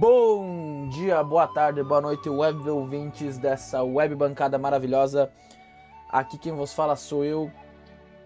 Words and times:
Bom 0.00 0.88
dia, 0.88 1.22
boa 1.22 1.46
tarde, 1.46 1.82
boa 1.82 2.00
noite, 2.00 2.26
web 2.26 2.66
ouvintes 2.70 3.36
dessa 3.36 3.82
web 3.82 4.14
bancada 4.14 4.56
maravilhosa. 4.56 5.30
Aqui 6.08 6.38
quem 6.38 6.54
vos 6.54 6.72
fala 6.72 6.96
sou 6.96 7.22
eu, 7.22 7.52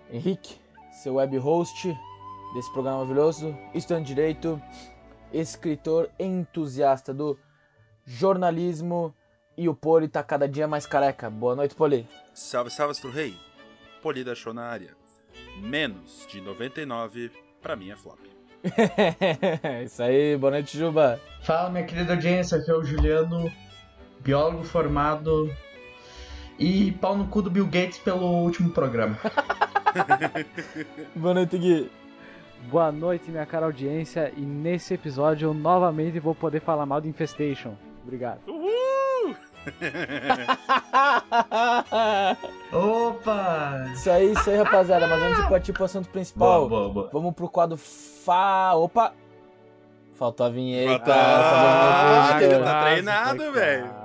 Henrique, 0.08 0.56
seu 1.02 1.14
web 1.14 1.36
host 1.36 1.92
desse 2.54 2.72
programa 2.72 2.98
maravilhoso, 2.98 3.58
estudante 3.74 4.06
de 4.06 4.14
direito, 4.14 4.62
escritor 5.32 6.08
entusiasta 6.16 7.12
do 7.12 7.36
jornalismo 8.06 9.12
e 9.56 9.68
o 9.68 9.74
Poli 9.74 10.06
tá 10.06 10.22
cada 10.22 10.48
dia 10.48 10.68
mais 10.68 10.86
careca. 10.86 11.28
Boa 11.28 11.56
noite, 11.56 11.74
Poli. 11.74 12.08
Salve, 12.32 12.70
salve, 12.70 12.92
Astro 12.92 13.10
Rei. 13.10 13.36
Poli 14.00 14.22
da 14.22 14.36
show 14.36 14.54
na 14.54 14.62
área. 14.62 14.96
Menos 15.58 16.24
de 16.30 16.40
99 16.40 17.32
pra 17.60 17.74
mim 17.74 17.90
é 17.90 17.96
flop. 17.96 18.33
Isso 19.84 20.02
aí, 20.02 20.36
boa 20.36 20.52
noite, 20.52 20.78
Juba. 20.78 21.20
Fala, 21.42 21.70
minha 21.70 21.84
querida 21.84 22.14
audiência, 22.14 22.58
aqui 22.58 22.70
é 22.70 22.74
o 22.74 22.82
Juliano, 22.82 23.50
biólogo 24.20 24.64
formado 24.64 25.50
e 26.58 26.92
pau 26.92 27.16
no 27.16 27.26
cu 27.26 27.42
do 27.42 27.50
Bill 27.50 27.66
Gates 27.66 27.98
pelo 27.98 28.26
último 28.42 28.70
programa. 28.70 29.18
boa 31.14 31.34
noite, 31.34 31.58
Gui. 31.58 31.90
Boa 32.70 32.90
noite, 32.90 33.30
minha 33.30 33.44
cara 33.44 33.66
audiência, 33.66 34.32
e 34.34 34.40
nesse 34.40 34.94
episódio 34.94 35.48
eu 35.48 35.54
novamente 35.54 36.18
vou 36.18 36.34
poder 36.34 36.60
falar 36.60 36.86
mal 36.86 37.00
de 37.00 37.08
Infestation. 37.08 37.74
Obrigado. 38.02 38.40
Uhul! 38.46 38.63
Opa! 42.72 43.86
Isso 43.92 44.10
aí, 44.10 44.32
isso 44.32 44.50
aí, 44.50 44.56
rapaziada. 44.56 45.06
Mas 45.06 45.22
antes 45.22 45.42
de 45.42 45.48
partir 45.48 45.72
pro 45.72 45.84
assunto 45.84 46.08
principal, 46.08 46.68
Boa, 46.68 46.70
boa, 46.82 46.88
boa. 46.92 47.10
vamos 47.12 47.34
pro 47.34 47.48
quadro 47.48 47.76
Fa. 47.76 48.74
Opa! 48.74 49.12
Faltou 50.14 50.46
a 50.46 50.48
vinheta. 50.48 51.04
Faltou. 51.04 51.14
Faltou 51.14 51.14
a 51.14 52.36
Ah, 52.36 52.42
ele 52.42 52.58
tá 52.64 52.84
treinado, 52.84 53.52
velho. 53.52 54.03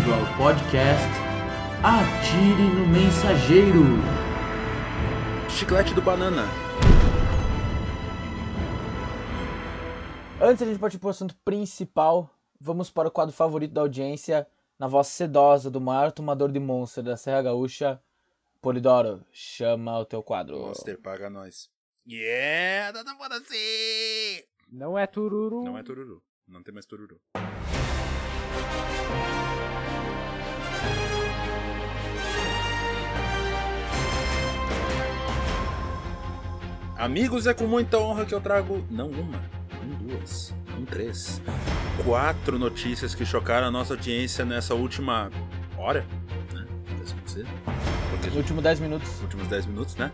Bem-vindo 0.00 0.14
ao 0.14 0.36
podcast 0.38 1.04
Atire 1.82 2.62
no 2.74 2.86
Mensageiro. 2.86 3.82
Chiclete 5.50 5.92
do 5.92 6.00
banana. 6.00 6.44
Antes 10.40 10.58
de 10.58 10.64
a 10.64 10.66
gente 10.68 10.78
partir 10.78 10.98
pro 10.98 11.10
assunto 11.10 11.36
principal, 11.44 12.30
vamos 12.58 12.90
para 12.90 13.08
o 13.08 13.10
quadro 13.10 13.34
favorito 13.34 13.72
da 13.72 13.82
audiência, 13.82 14.46
na 14.78 14.86
voz 14.86 15.08
sedosa 15.08 15.70
do 15.70 15.80
maior 15.80 16.12
tomador 16.12 16.50
de 16.50 16.60
monstro 16.60 17.02
da 17.02 17.16
Serra 17.16 17.42
Gaúcha, 17.42 18.00
Polidoro. 18.62 19.22
Chama 19.32 19.98
o 19.98 20.04
teu 20.06 20.22
quadro. 20.22 20.60
Monster 20.60 20.98
paga 20.98 21.28
nós. 21.28 21.68
Yeah, 22.08 23.04
tá 23.04 23.14
foda 23.16 23.36
assim. 23.36 24.44
Não 24.70 24.98
é 24.98 25.06
tururu. 25.06 25.62
Não 25.62 25.76
é 25.76 25.82
tururu. 25.82 26.22
Não 26.48 26.62
tem 26.62 26.72
mais 26.72 26.86
tururu. 26.86 27.20
Amigos, 37.00 37.46
é 37.46 37.54
com 37.54 37.66
muita 37.66 37.96
honra 37.96 38.26
que 38.26 38.34
eu 38.34 38.42
trago 38.42 38.86
não 38.90 39.08
uma, 39.08 39.42
não 39.82 40.06
duas, 40.06 40.54
não 40.68 40.84
três, 40.84 41.40
quatro 42.04 42.58
notícias 42.58 43.14
que 43.14 43.24
chocaram 43.24 43.68
a 43.68 43.70
nossa 43.70 43.94
audiência 43.94 44.44
nessa 44.44 44.74
última 44.74 45.30
hora, 45.78 46.06
né? 46.52 46.66
Porque 48.10 48.36
últimos 48.36 48.62
10 48.62 48.80
minutos. 48.80 49.18
últimos 49.22 49.48
10 49.48 49.64
minutos, 49.64 49.96
né? 49.96 50.12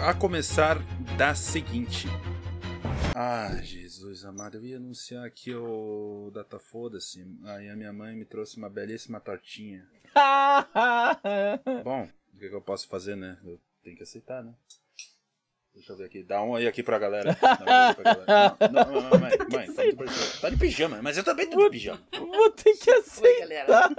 A 0.00 0.14
começar 0.14 0.78
da 1.16 1.34
seguinte. 1.34 2.06
Ah, 3.12 3.58
Jesus 3.60 4.24
amado, 4.24 4.58
eu 4.58 4.64
ia 4.64 4.76
anunciar 4.76 5.26
aqui 5.26 5.52
o 5.52 6.30
Data 6.32 6.60
Foda-se. 6.60 7.26
Aí 7.42 7.68
a 7.68 7.74
minha 7.74 7.92
mãe 7.92 8.14
me 8.14 8.24
trouxe 8.24 8.56
uma 8.56 8.70
belíssima 8.70 9.18
tortinha. 9.18 9.84
Bom, 11.82 12.08
o 12.34 12.38
que, 12.38 12.48
que 12.48 12.54
eu 12.54 12.62
posso 12.62 12.86
fazer, 12.86 13.16
né? 13.16 13.36
Eu 13.44 13.58
tenho 13.82 13.96
que 13.96 14.04
aceitar, 14.04 14.44
né? 14.44 14.54
Deixa 15.78 15.92
eu 15.92 15.96
ver 15.96 16.04
aqui. 16.06 16.22
Dá 16.24 16.42
um 16.42 16.56
aí 16.56 16.66
aqui 16.66 16.82
pra 16.82 16.98
galera. 16.98 17.36
Dá 17.40 17.48
um 17.64 17.88
aí 17.88 17.94
pra 17.94 18.14
galera. 18.14 18.56
Não, 18.72 18.92
não, 18.92 19.00
não, 19.10 19.18
mãe, 19.20 19.30
mãe, 19.50 19.72
tá 19.72 19.84
de 19.84 19.96
pijama. 19.96 20.40
Tá 20.40 20.50
de 20.50 20.56
pijama, 20.56 20.98
mas 21.02 21.16
eu 21.16 21.22
também 21.24 21.48
tô 21.48 21.56
de 21.56 21.70
pijama. 21.70 22.00
Vou 22.18 22.50
ter 22.50 22.72
que 22.74 22.90
aceitar. 22.90 23.90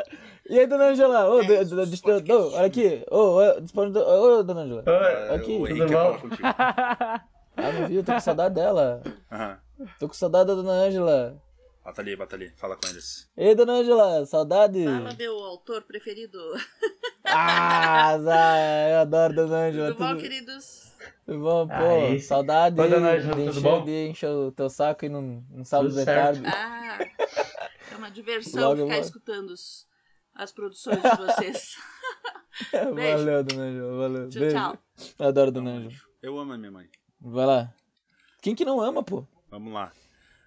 E 0.50 0.60
aí, 0.60 0.68
dona 0.68 0.90
Angela? 0.90 1.30
Ô, 1.30 1.42
do- 1.42 1.66
do- 1.66 1.86
do- 1.86 2.22
do- 2.22 2.54
olha 2.54 2.66
aqui. 2.66 3.04
Ô, 3.10 4.42
dona 4.44 4.62
Angela. 4.62 4.84
Ah, 4.86 5.36
Aqui, 5.36 5.52
o 5.54 5.60
tudo 5.60 5.68
Henrique 5.70 5.86
bom? 5.94 5.94
fala 5.94 6.18
contigo. 6.20 6.44
Ah, 7.62 7.74
não 7.74 7.88
viu? 7.90 8.02
Tô 8.06 8.14
com 8.14 8.20
saudade 8.22 8.56
dela. 8.56 9.02
Aham. 9.30 9.58
Tô 10.00 10.08
com 10.08 10.14
saudade 10.14 10.48
da 10.48 10.56
dona 10.56 10.72
Angela. 10.72 11.42
Bata 11.84 12.02
ali, 12.02 12.16
bata 12.16 12.36
ali. 12.38 12.54
Fala 12.56 12.78
com 12.78 12.88
eles. 12.88 13.30
Ei, 13.36 13.54
dona 13.54 13.74
Angela, 13.74 14.26
saudade. 14.26 14.86
Fala, 14.86 15.14
meu 15.18 15.34
autor 15.40 15.82
preferido. 15.82 16.40
Ah, 17.26 18.18
Zé, 18.18 18.94
eu 18.94 19.00
adoro 19.00 19.34
dona 19.36 19.58
Angela. 19.68 19.88
Tudo 19.90 20.00
bom, 20.00 20.08
Tudo, 20.10 20.22
queridos? 20.22 20.89
Bom, 21.28 21.68
pô. 21.68 21.74
Aí. 21.74 22.20
Saudade 22.20 22.80
Oi, 22.80 22.90
dona 22.90 23.12
Ângela, 23.12 23.36
de 23.36 23.42
tudo 23.46 23.50
encher, 23.50 23.62
bom? 23.62 23.84
de 23.84 24.08
encher 24.10 24.30
o 24.30 24.52
teu 24.52 24.70
saco 24.70 25.06
e 25.06 25.10
não, 25.10 25.44
não 25.50 25.64
sábado 25.64 25.90
Tudo 25.90 26.00
de 26.00 26.06
certo. 26.06 26.42
tarde. 26.42 26.58
Ah, 26.58 27.00
é 27.92 27.96
uma 27.96 28.10
diversão 28.12 28.62
Logo, 28.70 28.82
ficar 28.84 28.96
logo. 28.96 29.06
escutando 29.06 29.50
os- 29.52 29.88
as 30.36 30.52
produções 30.52 31.02
de 31.02 31.18
vocês. 31.18 31.76
Beijo. 32.96 33.18
Valeu, 33.20 33.44
dona 33.44 33.64
Angela, 33.64 33.98
valeu. 33.98 34.30
Tchau, 34.30 34.40
Beijo. 34.42 34.56
tchau. 34.56 34.78
Eu 35.20 35.28
adoro 35.28 35.52
dona 35.52 35.72
Angela. 35.72 35.94
Eu 36.22 36.38
amo 36.40 36.54
a 36.54 36.58
minha 36.58 36.72
mãe. 36.72 36.90
Vai 37.22 37.46
lá. 37.46 37.74
Quem 38.42 38.56
que 38.56 38.66
não 38.66 38.80
ama, 38.82 39.02
pô? 39.04 39.26
Vamos 39.50 39.74
lá. 39.74 39.92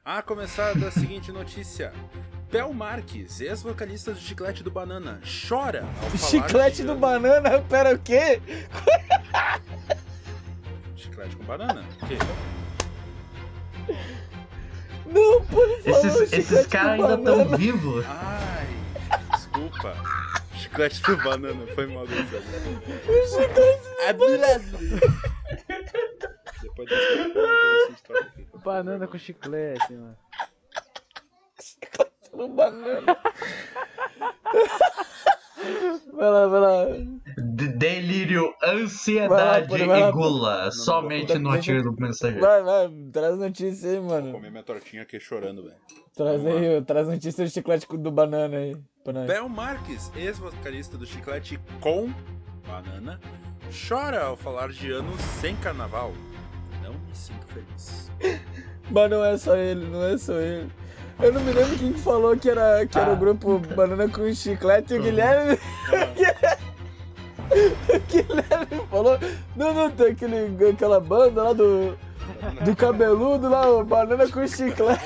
A 0.05 0.21
começar 0.21 0.75
da 0.79 0.91
seguinte 0.91 1.31
notícia. 1.31 1.93
Bel 2.51 2.73
Marques, 2.75 3.41
ex-vocalista 3.41 4.13
do 4.13 4.19
Chiclete 4.19 4.63
do 4.63 4.71
Banana, 4.71 5.21
chora 5.49 5.85
ao 6.03 6.11
falar 6.11 6.19
Chiclete 6.31 6.77
de 6.79 6.85
do 6.85 6.95
banana, 6.97 7.63
pera 7.63 7.95
o 7.95 7.99
quê? 7.99 8.43
Chiclete 11.13 11.37
com 11.37 11.45
banana? 11.45 11.85
O 12.01 12.07
quê? 12.07 12.17
Não, 15.05 15.35
ele 15.35 15.83
falou 15.83 15.99
Esses, 15.99 16.13
chiclete 16.13 16.37
esses 16.37 16.67
caras 16.69 16.91
ainda 16.93 17.17
banana. 17.19 17.43
estão 17.43 17.59
vivos. 17.59 18.05
Ai, 18.09 18.67
desculpa. 19.37 19.95
Chiclete 20.55 21.03
do 21.03 21.17
banana, 21.19 21.67
foi 21.75 21.87
mal 21.87 22.07
gozado. 22.07 22.43
Depois 26.63 26.89
dessa 26.89 27.03
eu 27.03 27.25
vou 27.25 27.33
colocar 27.35 27.83
essa 27.85 27.93
história 27.93 28.23
aqui. 28.23 28.47
Banana 28.65 29.07
com 29.07 29.19
chiclete, 29.19 29.93
mano. 29.93 30.17
do 32.33 32.49
banana. 32.49 33.17
Vai 36.13 36.31
lá, 36.31 36.47
vai 36.47 36.61
lá. 36.61 36.85
D- 37.37 37.69
Delírio, 37.69 38.53
Vai 38.61 38.75
lá, 38.75 38.83
ansiedade 38.83 39.69
vai 39.69 39.87
lá, 39.87 40.09
e 40.09 40.13
gula. 40.13 40.65
Não, 40.65 40.73
somente 40.73 41.35
não, 41.35 41.41
no 41.41 41.49
não, 41.51 41.57
Atire 41.57 41.83
do 41.83 41.93
Mensageiro. 41.99 42.41
Vai, 42.45 42.63
vai, 42.63 42.89
traz 43.13 43.39
notícia 43.39 43.91
aí, 43.91 43.99
Vou 43.99 44.09
mano. 44.11 44.33
comer 44.33 44.51
minha 44.51 44.63
tortinha 44.63 45.03
aqui 45.03 45.19
chorando, 45.21 45.63
velho. 45.63 45.77
Traz 46.15 46.45
aí, 46.47 46.83
traz 46.83 47.09
notícia 47.09 47.45
do 47.45 47.51
chiclete 47.51 47.87
do 47.97 48.11
banana 48.11 48.57
aí. 48.57 48.77
Pra 49.03 49.13
nós. 49.13 49.27
Bel 49.27 49.49
Marques, 49.49 50.13
ex-vocalista 50.15 50.97
do 50.97 51.05
Chiclete 51.07 51.59
com 51.81 52.13
banana, 52.69 53.19
chora 53.89 54.23
ao 54.27 54.37
falar 54.37 54.69
de 54.69 54.93
anos 54.93 55.21
sem 55.41 55.57
carnaval. 55.57 56.13
Não 56.85 56.93
me 56.93 57.15
sinto 57.15 57.45
feliz. 57.47 58.11
Mas 58.91 59.11
não 59.11 59.25
é 59.25 59.37
só 59.39 59.57
ele, 59.57 59.87
não 59.87 60.05
é 60.05 60.19
só 60.19 60.35
ele. 60.35 60.71
Eu 61.23 61.33
não 61.33 61.41
me 61.41 61.53
lembro 61.53 61.77
quem 61.79 61.93
que 61.93 62.01
falou 62.01 62.37
que 62.37 62.51
era, 62.51 62.85
que 62.87 62.99
era 62.99 63.11
Ah. 63.11 63.13
o 63.13 63.17
grupo 63.17 63.59
Banana 63.77 64.09
com 64.09 64.33
Chiclete 64.35 64.95
e 64.95 64.97
o 64.97 64.99
Uhum. 64.99 65.05
Guilherme. 65.05 65.59
o 67.53 68.01
Guilherme 68.11 68.87
falou. 68.91 69.19
Não, 69.57 69.75
não, 69.75 69.91
tem 69.91 70.09
aquele, 70.13 70.69
aquela 70.71 70.99
banda 71.01 71.43
lá 71.45 71.53
do, 71.53 71.97
do 72.65 72.75
cabeludo 72.77 73.49
lá, 73.49 73.71
o 73.71 73.85
Banana 73.85 74.29
com 74.29 74.47
Chiclete. 74.47 75.01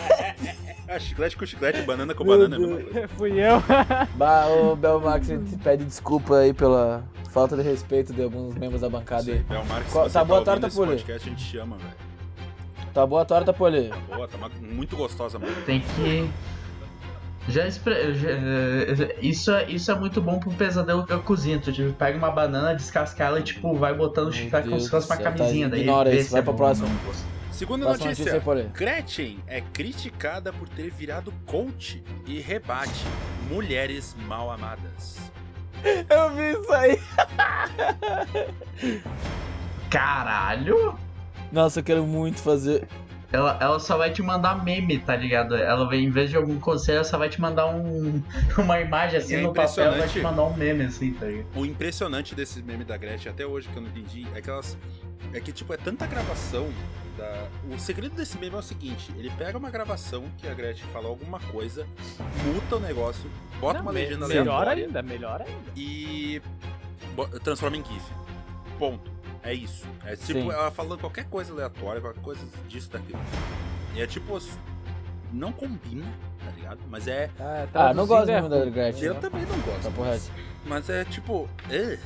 Ah, 0.88 0.98
chiclete 1.00 1.36
com 1.36 1.44
chiclete, 1.44 1.82
banana 1.82 2.14
com 2.14 2.24
Meu 2.24 2.38
banana, 2.38 2.56
é 2.56 2.58
Deus. 2.58 2.84
mesma. 2.94 3.08
Fui 3.08 3.32
eu. 3.38 3.62
Bah, 4.16 4.46
ô 4.46 4.74
Belmax, 4.76 5.30
a 5.30 5.34
gente 5.34 5.56
pede 5.58 5.84
desculpa 5.84 6.38
aí 6.38 6.52
pela 6.54 7.04
falta 7.30 7.56
de 7.56 7.62
respeito 7.62 8.12
de 8.14 8.22
alguns 8.22 8.54
membros 8.54 8.80
da 8.80 8.88
bancada 8.88 9.22
Isso 9.22 9.30
aí. 9.32 9.36
aí, 9.38 9.44
Bel 9.44 9.64
Marques, 9.66 9.92
Qual- 9.92 10.04
você 10.08 10.12
tá 10.14 10.24
boa 10.24 10.38
a 10.38 10.40
ouvindo 10.40 10.52
torta, 10.52 10.66
esse 10.68 10.76
Pulha? 10.76 10.90
podcast, 10.92 11.28
a 11.28 11.30
gente 11.30 11.44
te 11.50 11.58
ama, 11.58 11.76
velho. 11.76 12.05
Tá 12.96 13.06
boa 13.06 13.20
a 13.20 13.24
torta, 13.26 13.52
Poli? 13.52 13.92
Boa, 14.08 14.26
tá 14.26 14.38
muito 14.58 14.96
gostosa, 14.96 15.38
mano. 15.38 15.52
Tem 15.66 15.80
que. 15.80 16.30
Já, 17.46 17.66
expre- 17.66 18.14
já- 18.14 18.30
eh, 18.30 19.16
isso, 19.20 19.52
é, 19.52 19.70
isso 19.70 19.92
é 19.92 19.94
muito 19.94 20.18
bom 20.22 20.38
pro 20.38 20.50
pesadelo 20.50 21.06
que 21.06 21.12
eu 21.12 21.22
cozinho. 21.22 21.60
Tu 21.60 21.74
tipo, 21.74 21.92
pega 21.92 22.16
uma 22.16 22.30
banana, 22.30 22.74
descasca 22.74 23.22
ela 23.22 23.38
e 23.38 23.42
tipo, 23.42 23.74
vai 23.76 23.92
botando 23.92 24.32
chiclete 24.32 24.66
como 24.70 24.80
se 24.80 24.88
fosse 24.88 25.08
uma 25.10 25.16
tá, 25.18 25.24
camisinha. 25.30 25.68
daí 25.68 25.82
ignora 25.82 26.08
vê 26.10 26.20
isso, 26.20 26.30
vai 26.30 26.40
é 26.40 26.42
pra 26.42 26.52
bom 26.52 26.56
próxima. 26.56 26.88
não. 26.88 26.96
Segunda 27.52 27.84
Próxima 27.84 28.08
notícia. 28.08 28.32
notícia. 28.40 28.70
Gretchen 28.72 29.38
é 29.46 29.60
criticada 29.60 30.50
por 30.50 30.66
ter 30.66 30.90
virado 30.90 31.30
coach 31.44 32.02
e 32.26 32.40
rebate 32.40 33.04
mulheres 33.50 34.16
mal 34.26 34.50
amadas. 34.50 35.30
Eu 35.84 36.30
vi 36.34 36.58
isso 36.58 36.72
aí. 36.72 36.98
Caralho! 39.90 40.98
Nossa, 41.52 41.80
eu 41.80 41.84
quero 41.84 42.06
muito 42.06 42.40
fazer. 42.40 42.86
Ela, 43.32 43.58
ela 43.60 43.80
só 43.80 43.96
vai 43.96 44.12
te 44.12 44.22
mandar 44.22 44.64
meme, 44.64 44.98
tá 44.98 45.16
ligado? 45.16 45.56
Ela 45.56 45.84
vai, 45.84 45.98
em 45.98 46.10
vez 46.10 46.30
de 46.30 46.36
algum 46.36 46.60
conselho, 46.60 46.96
ela 46.96 47.04
só 47.04 47.18
vai 47.18 47.28
te 47.28 47.40
mandar 47.40 47.66
um, 47.66 48.22
uma 48.56 48.80
imagem 48.80 49.18
assim 49.18 49.34
é 49.34 49.40
no 49.40 49.52
papel, 49.52 49.92
vai 49.92 50.08
te 50.08 50.20
mandar 50.20 50.44
um 50.44 50.56
meme 50.56 50.84
assim, 50.84 51.12
tá 51.12 51.26
ligado? 51.26 51.46
O 51.56 51.66
impressionante 51.66 52.34
desse 52.34 52.62
meme 52.62 52.84
da 52.84 52.96
Gretchen, 52.96 53.32
até 53.32 53.44
hoje 53.44 53.68
que 53.68 53.76
eu 53.76 53.82
não 53.82 53.88
entendi, 53.88 54.26
é 54.34 54.40
que 54.40 54.48
elas. 54.48 54.78
É 55.32 55.40
que, 55.40 55.52
tipo, 55.52 55.72
é 55.74 55.76
tanta 55.76 56.06
gravação. 56.06 56.68
Da... 57.18 57.48
O 57.74 57.78
segredo 57.78 58.14
desse 58.14 58.38
meme 58.38 58.54
é 58.54 58.58
o 58.58 58.62
seguinte: 58.62 59.12
ele 59.16 59.30
pega 59.36 59.58
uma 59.58 59.70
gravação 59.70 60.24
que 60.38 60.46
a 60.46 60.54
Gretchen 60.54 60.86
fala 60.92 61.08
alguma 61.08 61.40
coisa, 61.40 61.86
muta 62.44 62.76
o 62.76 62.80
negócio, 62.80 63.28
bota 63.58 63.78
Não, 63.78 63.86
uma 63.86 63.90
legenda 63.90 64.28
Melhor 64.28 64.48
aleatória 64.52 64.84
ainda, 64.84 65.02
melhor 65.02 65.42
ainda. 65.42 65.70
e 65.74 66.40
transforma 67.42 67.76
em 67.76 67.84
GIF. 67.84 68.04
Ponto. 68.78 69.15
É 69.46 69.54
isso. 69.54 69.86
É 70.04 70.16
tipo 70.16 70.40
Sim. 70.40 70.50
ela 70.50 70.70
falando 70.70 70.98
qualquer 70.98 71.24
coisa 71.26 71.52
aleatória, 71.52 72.00
qualquer 72.00 72.22
coisa 72.22 72.44
disso, 72.68 72.90
daquilo. 72.90 73.18
E 73.94 74.00
é 74.02 74.06
tipo. 74.06 74.38
Não 75.32 75.52
combina, 75.52 76.06
tá 76.44 76.50
ligado? 76.52 76.78
Mas 76.88 77.06
é. 77.08 77.30
Ah, 77.38 77.66
Ah, 77.74 77.94
não 77.94 78.06
gosto 78.06 78.26
traduzindo 78.26 78.50
muito 78.50 78.62
é 78.62 78.64
da. 78.66 78.70
Gretchen. 78.70 79.04
Eu 79.04 79.14
também 79.16 79.42
não 79.42 79.58
gosto. 79.60 79.82
Tá 79.82 79.90
mas, 79.98 80.30
mas 80.64 80.88
é 80.90 81.04
tipo. 81.04 81.48
eh, 81.70 81.98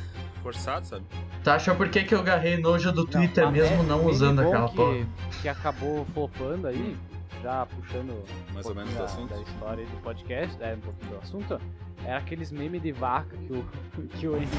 forçado, 0.42 0.86
sabe? 0.86 1.04
Tu 1.44 1.50
acha 1.50 1.74
por 1.74 1.88
que, 1.90 2.02
que 2.02 2.14
eu 2.14 2.20
agarrei 2.20 2.56
nojo 2.58 2.90
do 2.92 3.04
Twitter 3.04 3.46
a 3.46 3.50
mesmo 3.50 3.82
me- 3.82 3.88
não 3.88 4.04
usando 4.06 4.40
aquela 4.40 4.68
que, 4.68 4.76
porra? 4.76 5.06
Que 5.42 5.48
acabou 5.48 6.04
flopando 6.14 6.66
aí, 6.66 6.96
já 7.42 7.66
puxando 7.66 8.10
um 8.10 8.52
Mais 8.54 8.66
ou 8.66 8.74
menos 8.74 8.92
pouquinho 8.92 8.94
do 8.94 8.98
da, 8.98 9.04
assunto. 9.04 9.34
da 9.34 9.40
história 9.42 9.86
do 9.86 9.96
podcast, 10.02 10.56
é, 10.62 10.74
um 10.74 10.80
pouquinho 10.80 11.10
do 11.12 11.18
assunto, 11.18 11.60
era 12.04 12.16
aqueles 12.18 12.50
memes 12.50 12.82
de 12.82 12.92
vaca 12.92 13.36
que 13.36 13.52
o, 13.52 13.64
que 14.18 14.26
o 14.26 14.36
Henrique 14.36 14.56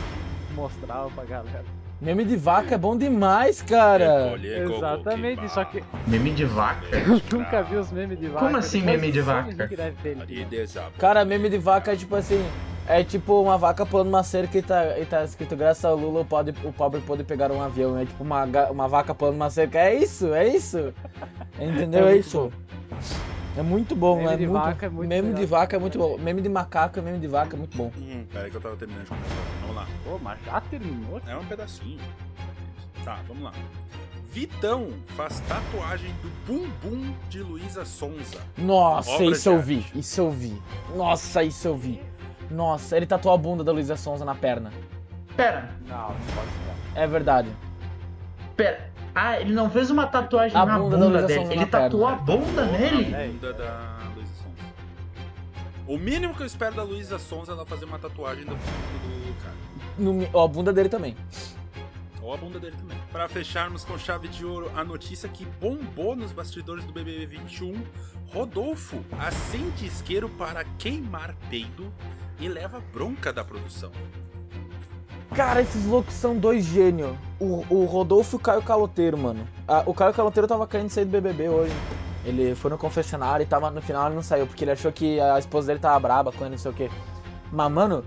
mostrava 0.55 1.09
pra 1.11 1.23
galera. 1.25 1.65
Meme 2.01 2.25
de 2.25 2.35
vaca 2.35 2.73
é 2.73 2.77
bom 2.79 2.97
demais, 2.97 3.61
cara. 3.61 4.35
Exatamente, 4.75 5.47
só 5.49 5.63
que 5.63 5.83
Meme 6.07 6.31
de 6.31 6.45
vaca? 6.45 6.87
eu 6.97 7.21
nunca 7.31 7.61
vi 7.61 7.75
os 7.75 7.91
memes 7.91 8.19
de 8.19 8.27
vaca. 8.27 8.45
Como 8.45 8.57
assim 8.57 8.81
meme 8.81 9.11
de 9.11 9.21
vaca? 9.21 9.69
Cara, 10.97 11.23
meme 11.23 11.47
de 11.47 11.59
vaca 11.59 11.93
é 11.93 11.95
tipo 11.95 12.15
assim. 12.15 12.43
É 12.87 13.03
tipo 13.03 13.39
uma 13.39 13.55
vaca 13.55 13.85
pulando 13.85 14.07
uma 14.07 14.23
cerca 14.23 14.57
e 14.57 14.61
tá, 14.63 14.97
e 14.97 15.05
tá 15.05 15.23
escrito 15.23 15.55
graças 15.55 15.85
ao 15.85 15.95
Lula 15.95 16.21
o 16.21 16.25
pobre, 16.25 16.55
o 16.63 16.73
pobre 16.73 16.99
pode 17.01 17.23
pegar 17.23 17.51
um 17.51 17.61
avião. 17.61 17.97
É 17.97 18.03
tipo 18.03 18.23
uma, 18.23 18.43
uma 18.71 18.87
vaca 18.87 19.13
pulando 19.13 19.35
uma 19.35 19.51
cerca. 19.51 19.77
É 19.77 19.93
isso, 19.93 20.33
é 20.33 20.47
isso. 20.47 20.91
Entendeu? 21.59 22.07
É 22.07 22.13
É, 22.13 22.17
isso. 22.17 22.51
É 23.57 23.61
muito 23.61 23.95
bom, 23.95 24.17
Meme 24.17 24.29
é 24.33 24.37
de 24.37 24.47
muito, 24.47 24.63
vaca 24.63 24.85
é 24.85 24.89
muito 24.89 25.09
Meme 25.09 25.33
de 25.33 25.45
vaca 25.45 25.75
é 25.75 25.79
muito 25.79 25.97
bom. 25.97 26.17
Meme 26.17 26.41
de 26.41 26.49
macaco 26.49 26.99
e 26.99 27.01
meme 27.01 27.19
de 27.19 27.27
vaca 27.27 27.55
é 27.55 27.59
muito 27.59 27.77
bom. 27.77 27.91
Hum, 27.97 28.25
pera 28.31 28.45
aí 28.45 28.51
que 28.51 28.55
eu 28.57 28.61
tava 28.61 28.77
terminando 28.77 29.03
de 29.03 29.09
comentar. 29.09 29.31
Vamos 29.61 29.75
lá. 29.75 29.87
Pô, 30.05 30.19
mas 30.19 30.39
já 30.45 30.61
terminou? 30.61 31.21
É 31.27 31.35
um 31.35 31.45
pedacinho. 31.45 31.99
Tá, 33.03 33.19
vamos 33.27 33.43
lá. 33.43 33.51
Vitão 34.31 34.87
faz 35.17 35.41
tatuagem 35.41 36.13
do 36.21 36.29
bumbum 36.47 37.13
de 37.29 37.43
Luísa 37.43 37.83
Sonza. 37.83 38.39
Nossa, 38.57 39.11
Obra 39.11 39.25
isso 39.25 39.49
eu 39.49 39.55
arte. 39.57 39.65
vi, 39.65 39.85
isso 39.95 40.21
eu 40.21 40.31
vi. 40.31 40.61
Nossa, 40.95 41.43
isso 41.43 41.67
eu 41.67 41.75
vi. 41.75 42.01
Nossa, 42.49 42.95
ele 42.95 43.05
tatuou 43.05 43.33
a 43.33 43.37
bunda 43.37 43.63
da 43.65 43.73
Luísa 43.73 43.97
Sonza 43.97 44.23
na 44.23 44.33
perna. 44.35 44.71
Pera, 45.35 45.69
Não, 45.87 45.97
não 46.09 46.15
pode 46.33 46.47
ser. 46.49 46.99
É 46.99 47.05
verdade. 47.07 47.49
pera. 48.55 48.90
Ah, 49.13 49.39
ele 49.39 49.53
não 49.53 49.69
fez 49.69 49.89
uma 49.89 50.07
tatuagem 50.07 50.57
A 50.57 50.65
na 50.65 50.79
bunda 50.79 50.97
bunda, 50.97 51.23
dele. 51.23 51.53
Ele 51.53 51.65
tatuou 51.65 52.07
a 52.07 52.15
bunda 52.15 52.65
nele? 52.65 53.13
A 53.13 53.27
bunda 53.27 53.53
da 53.53 53.97
Luísa 54.15 54.33
Sonza. 54.35 54.73
O 55.87 55.97
mínimo 55.97 56.33
que 56.33 56.41
eu 56.43 56.47
espero 56.47 56.75
da 56.75 56.83
Luísa 56.83 57.19
Sonza 57.19 57.51
é 57.51 57.55
ela 57.55 57.65
fazer 57.65 57.85
uma 57.85 57.99
tatuagem 57.99 58.45
do 58.45 58.51
do 58.51 59.43
cara. 59.43 59.55
No, 59.97 60.27
ó, 60.33 60.45
a 60.45 60.47
bunda 60.47 60.71
dele 60.71 60.89
também. 60.89 61.15
Ou 62.21 62.33
a 62.33 62.37
bunda 62.37 62.59
dele 62.59 62.75
também. 62.77 62.97
Pra 63.11 63.27
fecharmos 63.27 63.83
com 63.83 63.97
chave 63.97 64.27
de 64.27 64.45
ouro, 64.45 64.71
a 64.75 64.83
notícia 64.83 65.27
que 65.27 65.43
bombou 65.59 66.15
nos 66.15 66.31
bastidores 66.31 66.85
do 66.85 66.93
BBB 66.93 67.25
21. 67.25 67.83
Rodolfo 68.33 69.03
acende 69.19 69.87
isqueiro 69.87 70.29
para 70.29 70.63
queimar 70.77 71.35
peido 71.49 71.91
e 72.39 72.47
leva 72.47 72.79
bronca 72.93 73.33
da 73.33 73.43
produção. 73.43 73.91
Cara, 75.35 75.61
esses 75.61 75.85
loucos 75.85 76.13
são 76.13 76.37
dois 76.37 76.65
gênios. 76.65 77.15
O, 77.39 77.63
o 77.69 77.85
Rodolfo 77.85 78.35
e 78.35 78.37
o 78.37 78.39
Caio 78.39 78.61
Caloteiro, 78.61 79.17
mano. 79.17 79.47
Ah, 79.65 79.81
o 79.85 79.93
Caio 79.93 80.13
Caloteiro 80.13 80.45
tava 80.45 80.67
querendo 80.67 80.89
sair 80.89 81.05
do 81.05 81.11
BBB 81.11 81.47
hoje. 81.47 81.73
Ele 82.25 82.53
foi 82.53 82.69
no 82.69 82.77
confessionário 82.77 83.43
e 83.43 83.47
tava 83.47 83.71
no 83.71 83.81
final 83.81 84.07
ele 84.07 84.15
não 84.15 84.21
saiu, 84.21 84.45
porque 84.45 84.63
ele 84.63 84.71
achou 84.71 84.91
que 84.91 85.19
a 85.19 85.39
esposa 85.39 85.67
dele 85.67 85.79
tava 85.79 85.99
braba 85.99 86.31
com 86.31 86.43
ele, 86.43 86.51
não 86.51 86.57
sei 86.57 86.71
o 86.71 86.73
quê. 86.73 86.89
Mas, 87.51 87.71
mano, 87.71 88.03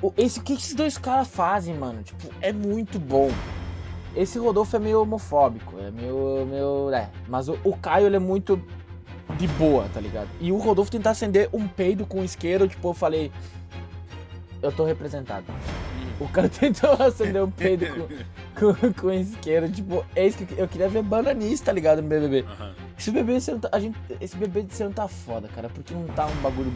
o, 0.00 0.12
esse, 0.16 0.38
o 0.38 0.42
que 0.42 0.52
esses 0.52 0.72
dois 0.72 0.96
caras 0.96 1.26
fazem, 1.26 1.74
mano? 1.74 2.02
Tipo, 2.02 2.32
é 2.40 2.52
muito 2.52 2.98
bom. 2.98 3.30
Esse 4.14 4.38
Rodolfo 4.38 4.74
é 4.76 4.78
meio 4.78 5.02
homofóbico, 5.02 5.78
é 5.80 5.90
meio. 5.90 6.46
meio 6.46 6.90
é. 6.92 7.10
Mas 7.28 7.48
o, 7.48 7.58
o 7.64 7.76
Caio, 7.76 8.06
ele 8.06 8.16
é 8.16 8.20
muito 8.20 8.62
de 9.36 9.48
boa, 9.48 9.88
tá 9.92 10.00
ligado? 10.00 10.28
E 10.40 10.52
o 10.52 10.58
Rodolfo 10.58 10.90
tentar 10.92 11.10
acender 11.10 11.48
um 11.52 11.66
peido 11.66 12.06
com 12.06 12.22
isqueiro, 12.22 12.68
tipo, 12.68 12.88
eu 12.88 12.94
falei. 12.94 13.32
Eu 14.62 14.70
tô 14.70 14.84
representado. 14.84 15.44
O 16.20 16.28
cara 16.28 16.48
tentou 16.52 16.92
acender 17.02 17.42
um 17.42 17.50
peido 17.50 17.86
com, 18.54 18.74
com, 18.74 18.92
com 18.92 19.10
isqueiro, 19.12 19.70
tipo, 19.70 20.04
é 20.14 20.26
isso 20.26 20.38
que 20.44 20.52
eu, 20.52 20.58
eu 20.58 20.68
queria 20.68 20.88
ver 20.88 21.02
bananista, 21.02 21.66
tá 21.66 21.72
ligado, 21.72 22.02
no 22.02 22.08
BBB. 22.08 22.44
Aham. 22.46 22.72
Esse 22.98 23.50
ano 23.50 23.60
tá, 23.60 23.68
a 23.72 23.80
gente, 23.80 23.98
esse 24.20 24.36
BBB 24.36 24.62
desse 24.68 24.82
ano 24.82 24.92
tá 24.92 25.08
foda, 25.08 25.48
cara, 25.48 25.70
porque 25.70 25.94
não 25.94 26.04
tá 26.08 26.26
um 26.26 26.36
bagulho, 26.42 26.70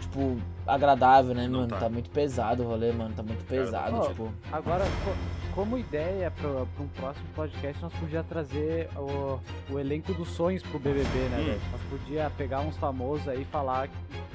tipo, 0.00 0.36
agradável, 0.66 1.34
né, 1.34 1.46
Não 1.46 1.60
mano? 1.60 1.68
tá. 1.68 1.78
Tá. 1.78 1.88
muito 1.88 2.10
pesado 2.10 2.64
o 2.64 2.66
rolê, 2.66 2.90
mano, 2.90 3.14
tá 3.14 3.22
muito 3.22 3.44
Cara, 3.44 3.62
pesado, 3.62 3.96
ó, 3.96 4.08
tipo... 4.08 4.32
Agora, 4.50 4.84
co- 5.04 5.47
como 5.58 5.76
ideia 5.76 6.30
para 6.30 6.48
um 6.48 6.86
próximo 6.94 7.26
podcast, 7.34 7.82
nós 7.82 7.92
podíamos 7.94 8.28
trazer 8.28 8.88
o, 8.96 9.40
o 9.72 9.76
elenco 9.80 10.14
dos 10.14 10.28
sonhos 10.28 10.62
pro 10.62 10.78
BBB, 10.78 11.02
né, 11.30 11.38
Hum. 11.40 11.44
velho? 11.46 11.60
Nós 11.72 11.80
podíamos 11.90 12.32
pegar 12.34 12.60
uns 12.60 12.76
famosos 12.76 13.26
aí 13.28 13.42
e 13.42 13.44
falar, 13.46 13.88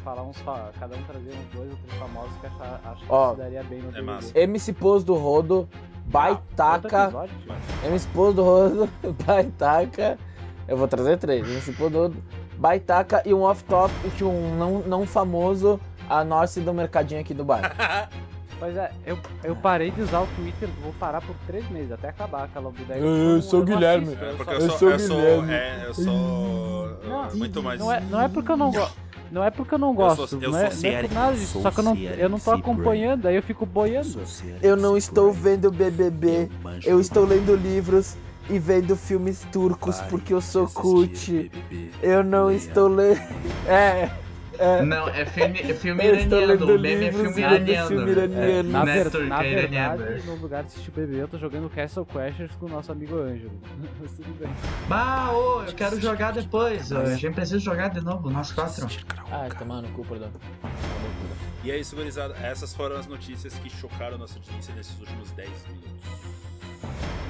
falar 0.04 0.22
uns, 0.24 0.36
cada 0.78 0.97
um 0.97 1.04
trazer 1.04 1.30
uns 1.30 1.56
dois 1.56 1.71
ou 1.71 1.78
três 1.78 1.97
famosos 2.02 2.36
que 2.42 2.47
achar, 2.47 2.81
acho 2.83 3.00
que 3.06 3.07
Ó, 3.09 3.31
se 3.31 3.38
daria 3.38 3.64
bem 3.64 3.80
no 3.80 3.88
BBB. 3.88 4.02
massa. 4.06 4.38
MC 4.38 4.74
Pose 4.74 5.06
do 5.06 5.14
Rodo, 5.16 5.69
Ah, 5.71 5.78
Baitaca, 6.07 7.07
tio. 7.07 7.56
MC 7.88 8.07
Pose 8.14 8.36
do 8.36 8.44
Rodo, 8.44 8.90
Baitaca, 9.26 10.19
eu 10.68 10.76
vou 10.76 10.90
trazer 10.90 11.16
três, 11.19 11.47
MC 11.47 11.71
Pose 11.71 11.90
do 11.94 12.00
Rodo, 12.00 12.24
Baitaca 12.57 13.24
e 13.26 13.33
um 13.33 13.44
off-topic, 13.44 14.21
um 14.24 14.57
não, 14.57 14.80
não 14.80 15.07
famoso, 15.07 15.80
a 16.09 16.21
Norse 16.26 16.59
do 16.59 16.74
mercadinho 16.74 17.21
aqui 17.21 17.33
do 17.33 17.45
bairro. 17.45 17.69
Pois 18.60 18.78
é, 18.78 18.92
eu, 19.06 19.18
eu 19.44 19.56
parei 19.56 19.92
de 19.92 20.02
usar 20.02 20.22
o 20.22 20.28
Twitter, 20.36 20.69
vou 20.81 20.94
parar 20.94 21.22
por 21.22 21.36
três 21.45 21.68
meses, 21.69 21.92
até 21.92 22.10
acabar 22.10 22.44
aquela 22.45 22.69
vida. 22.72 22.95
Eu 22.95 23.42
sou 23.42 23.62
o 23.62 23.64
Guilherme. 23.64 24.14
É, 24.14 24.33
porque 24.38 24.54
Eu 24.54 24.60
eu, 24.60 24.72
sou, 24.72 24.90
eu 24.90 25.00
sou, 25.00 25.18
Guilherme. 25.18 25.52
é, 25.54 25.83
eu 25.88 25.94
sou 25.94 27.00
Não, 27.04 27.36
muito 27.36 27.62
mais. 27.64 27.80
Não 27.80 27.92
é, 27.92 28.02
não 28.02 28.22
é 28.22 28.28
porque 28.30 28.52
eu 28.52 28.57
não 28.57 28.72
gosto. 28.72 29.04
Não 29.31 29.44
é 29.44 29.50
porque 29.50 29.74
eu 29.74 29.80
não 29.80 29.90
Eu 29.90 29.94
gosto, 29.95 30.28
sou- 30.28 30.40
eu 30.42 30.52
não, 30.52 30.57
é, 30.60 30.69
não 30.72 30.90
é 30.90 31.02
por 31.02 31.12
nada 31.12 31.33
disso, 31.36 31.60
só 31.60 31.72
que 31.72 31.80
eu 31.80 31.83
não, 31.83 31.95
eu 31.98 32.30
não 32.30 32.40
tô 32.40 32.52
acompanhando, 32.52 33.28
aí 33.28 33.36
eu 33.36 33.42
fico 33.42 33.66
boiando. 33.66 34.22
Eu 34.62 34.78
não 34.78 34.95
estou 34.95 35.33
vendo 35.33 35.72
BBB, 35.72 36.50
eu 36.86 37.00
estou 37.02 37.26
lendo 37.26 37.56
livros 37.56 38.16
e 38.48 38.60
vendo 38.60 38.95
filmes 38.95 39.42
turcos 39.52 40.00
porque 40.02 40.33
eu 40.36 40.40
sou 40.42 40.68
cult. 40.68 41.52
Eu 42.02 42.24
não 42.24 42.52
estou 42.52 42.88
lendo. 42.88 43.19
É, 43.68 44.10
é. 44.60 44.81
Não, 44.83 45.07
é 45.10 45.26
filme, 45.26 45.60
é 45.60 45.74
filme 45.74 46.04
iraniano. 46.04 46.76
O 46.76 46.80
meme 46.80 47.06
é 47.06 47.12
filme 47.12 47.40
iraniano. 47.42 47.88
filme 47.88 48.12
iraniano. 48.12 48.69
Na, 48.69 48.86
Né, 48.86 48.94
ver- 48.95 49.10
turca 49.12 49.28
na 49.28 49.45
iraniana. 49.45 49.98
verdade, 49.98 50.28
no 50.28 50.36
lugar 50.36 50.62
de 50.64 50.68
assistir 50.68 50.92
BBB, 50.92 51.22
eu 51.24 51.28
tô 51.28 51.38
jogando 51.38 51.69
Castle 51.69 52.06
Crashers 52.06 52.56
com 52.56 52.66
o 52.66 52.69
nosso 52.69 52.92
amigo 52.92 53.18
Ângelo. 53.19 53.52
Mas 54.02 54.12
tudo 54.12 54.40
bem. 54.40 54.50
Bah, 54.88 55.31
ô, 55.31 55.64
eu 55.64 55.74
quero 55.74 56.00
jogar 56.00 56.31
depois. 56.33 56.92
A 56.92 57.16
gente 57.16 57.33
precisa 57.36 57.60
jogar 57.60 57.90
de 57.90 58.02
novo, 58.02 58.30
nós 58.30 58.52
quatro. 58.52 58.88
Ai, 59.31 59.50
tomar 59.50 59.81
no 59.81 59.90
cu, 59.90 60.06
perdão. 60.06 60.30
E 61.64 61.72
é 61.72 61.78
isso, 61.78 61.95
gurizada. 61.95 62.36
Essas 62.44 62.74
foram 62.74 62.98
as 62.98 63.07
notícias 63.07 63.54
que 63.56 63.69
chocaram 63.69 64.18
nossa 64.18 64.38
audiência 64.38 64.74
nesses 64.76 65.00
últimos 65.00 65.31
10 65.31 65.50
minutos. 65.68 67.22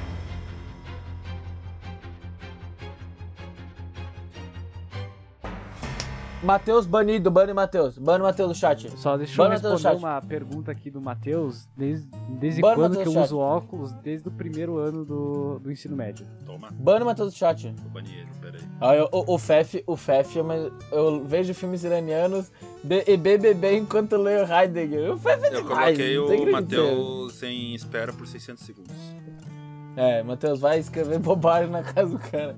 Matheus 6.44 6.86
banido, 6.86 7.32
bane 7.32 7.54
Matheus. 7.54 7.98
Bane 7.98 8.22
Matheus 8.22 8.50
do 8.50 8.56
chat. 8.56 8.90
Só 9.00 9.16
deixa 9.16 9.34
eu 9.34 9.38
Bora, 9.38 9.50
Matheus, 9.56 9.74
responder 9.82 9.96
chat. 9.96 10.04
uma 10.04 10.22
pergunta 10.22 10.72
aqui 10.72 10.90
do 10.92 11.00
Matheus. 11.00 11.68
Desde, 11.78 12.06
desde 12.40 12.62
quando 12.62 12.98
que 13.02 13.08
eu 13.08 13.14
chat. 13.14 13.24
uso 13.24 13.38
óculos? 13.40 13.92
Desde 14.04 14.28
o 14.28 14.32
primeiro 14.32 14.78
ano 14.78 15.06
do, 15.06 15.60
do 15.60 15.72
ensino 15.72 15.96
médio. 15.96 16.26
Toma, 16.46 16.70
Bane 16.74 17.06
Matheus 17.06 17.34
do 17.34 17.38
chat. 17.38 17.74
vou 17.82 17.92
banir 17.92 18.14
ele, 18.20 18.30
peraí. 18.42 18.62
Ah, 18.82 18.94
eu- 18.96 19.08
o, 19.12 19.36
o 19.36 19.38
Fef, 19.40 19.82
o 19.88 19.96
Fef, 19.96 20.36
eu, 20.38 20.46
eu 20.92 21.24
vejo 21.24 21.54
filmes 21.54 21.84
iranianos 21.86 22.52
de, 22.84 23.04
e 23.08 23.16
BBB 23.16 23.78
enquanto 23.78 24.18
leio 24.18 24.46
Heidegger. 24.46 25.14
O 25.14 25.18
Fef 25.18 25.42
é 25.46 25.48
Eu 25.48 25.62
demais. 25.64 25.98
coloquei 25.98 26.18
não 26.18 26.28
tem 26.28 26.48
o 26.48 26.52
Matheus 26.52 27.44
em 27.44 27.74
espera 27.74 28.12
por 28.12 28.28
600 28.28 28.62
segundos. 28.66 28.92
É, 29.96 30.22
Matheus, 30.24 30.60
vai 30.60 30.80
escrever 30.80 31.20
bobagem 31.20 31.70
na 31.70 31.84
casa 31.84 32.10
do 32.18 32.20
cara. 32.20 32.56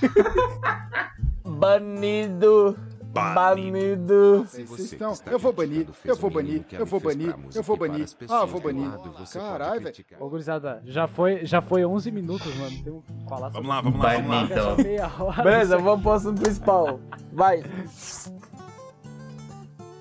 Banido. 1.44 2.76
Banido. 3.12 4.44
Vocês 4.44 4.92
estão. 4.92 5.12
Eu 5.26 5.38
vou 5.38 5.52
banir, 5.52 5.88
eu 6.04 6.16
vou 6.16 6.30
banir, 6.30 6.64
eu 6.72 6.86
vou 6.86 7.00
banir, 7.00 7.34
eu 7.54 7.62
vou 7.62 7.76
banir. 7.76 8.06
Ah, 8.28 8.42
eu 8.42 8.46
vou 8.46 8.60
banir. 8.60 8.90
Caralho, 9.32 9.82
velho. 9.82 10.04
Ô, 10.20 10.28
gurizada, 10.28 10.80
já 10.84 11.08
foi, 11.08 11.44
já 11.44 11.60
foi 11.60 11.84
11 11.84 12.10
minutos, 12.12 12.54
mano. 12.56 13.02
Que 13.02 13.28
falar 13.28 13.48
Vamos 13.48 13.68
lá, 13.68 13.80
vamos 13.80 14.00
lá, 14.00 14.14
vamos 14.14 14.30
lá. 14.30 15.24
Hora. 15.24 15.42
Beleza, 15.42 15.78
vamos 15.78 16.02
pro 16.02 16.12
assunto 16.12 16.40
principal. 16.40 17.00
Vai. 17.32 17.64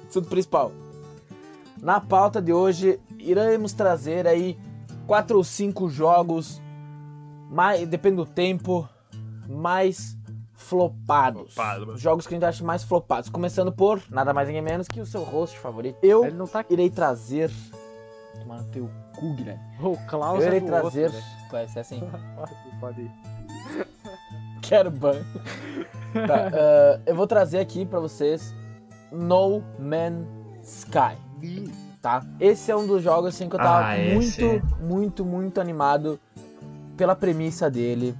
Assunto 0.08 0.30
principal. 0.30 0.72
Na 1.82 2.00
pauta 2.00 2.42
de 2.42 2.54
hoje, 2.54 3.00
iremos 3.18 3.74
trazer 3.74 4.28
aí 4.28 4.58
quatro 5.08 5.38
ou 5.38 5.44
cinco 5.44 5.90
jogos, 5.90 6.62
mais, 7.50 7.88
depende 7.88 8.18
do 8.18 8.26
tempo, 8.26 8.88
mais 9.48 10.19
flopados. 10.60 11.54
Flopado. 11.54 11.92
Os 11.94 12.02
jogos 12.02 12.28
que 12.28 12.34
a 12.34 12.38
gente 12.38 12.46
acha 12.46 12.64
mais 12.64 12.84
flopados. 12.84 13.30
Começando 13.30 13.72
por 13.72 14.02
nada 14.10 14.34
mais 14.34 14.48
ninguém 14.48 14.62
menos 14.62 14.88
que 14.88 15.00
o 15.00 15.06
seu 15.06 15.24
host 15.24 15.58
favorito. 15.58 15.98
Eu 16.04 16.26
Ele 16.26 16.36
não 16.36 16.46
tá 16.46 16.64
irei 16.70 16.90
trazer. 16.90 17.50
Tomar 18.40 18.58
no 18.60 18.66
teu 18.66 18.90
cu, 19.18 19.34
Guilherme. 19.34 19.62
O 19.82 19.98
Klaus 20.08 20.40
Eu 20.40 20.46
é 20.46 20.48
irei 20.48 20.60
do 20.60 20.68
trazer. 20.68 21.06
outro, 21.06 21.18
né? 21.18 21.24
Vai 21.52 21.68
ser 21.68 21.80
assim. 21.80 22.02
Pode, 22.80 23.02
ir. 23.02 23.12
Quero 24.62 24.92
ban. 24.92 25.24
Tá, 26.28 26.52
ah, 26.54 27.00
eu 27.06 27.16
vou 27.16 27.26
trazer 27.26 27.60
aqui 27.60 27.86
pra 27.86 28.00
vocês 28.00 28.54
No 29.12 29.64
Man's 29.80 30.28
Sky. 30.62 31.18
Tá? 32.02 32.24
Esse 32.40 32.72
é 32.72 32.76
um 32.76 32.86
dos 32.86 33.02
jogos 33.02 33.34
assim 33.34 33.50
que 33.50 33.56
eu 33.56 33.60
tava 33.60 33.94
Ah, 33.94 33.98
muito, 33.98 34.62
muito, 34.82 35.26
muito 35.26 35.60
animado 35.62 36.20
pela 36.96 37.16
premissa 37.16 37.70
dele, 37.72 38.16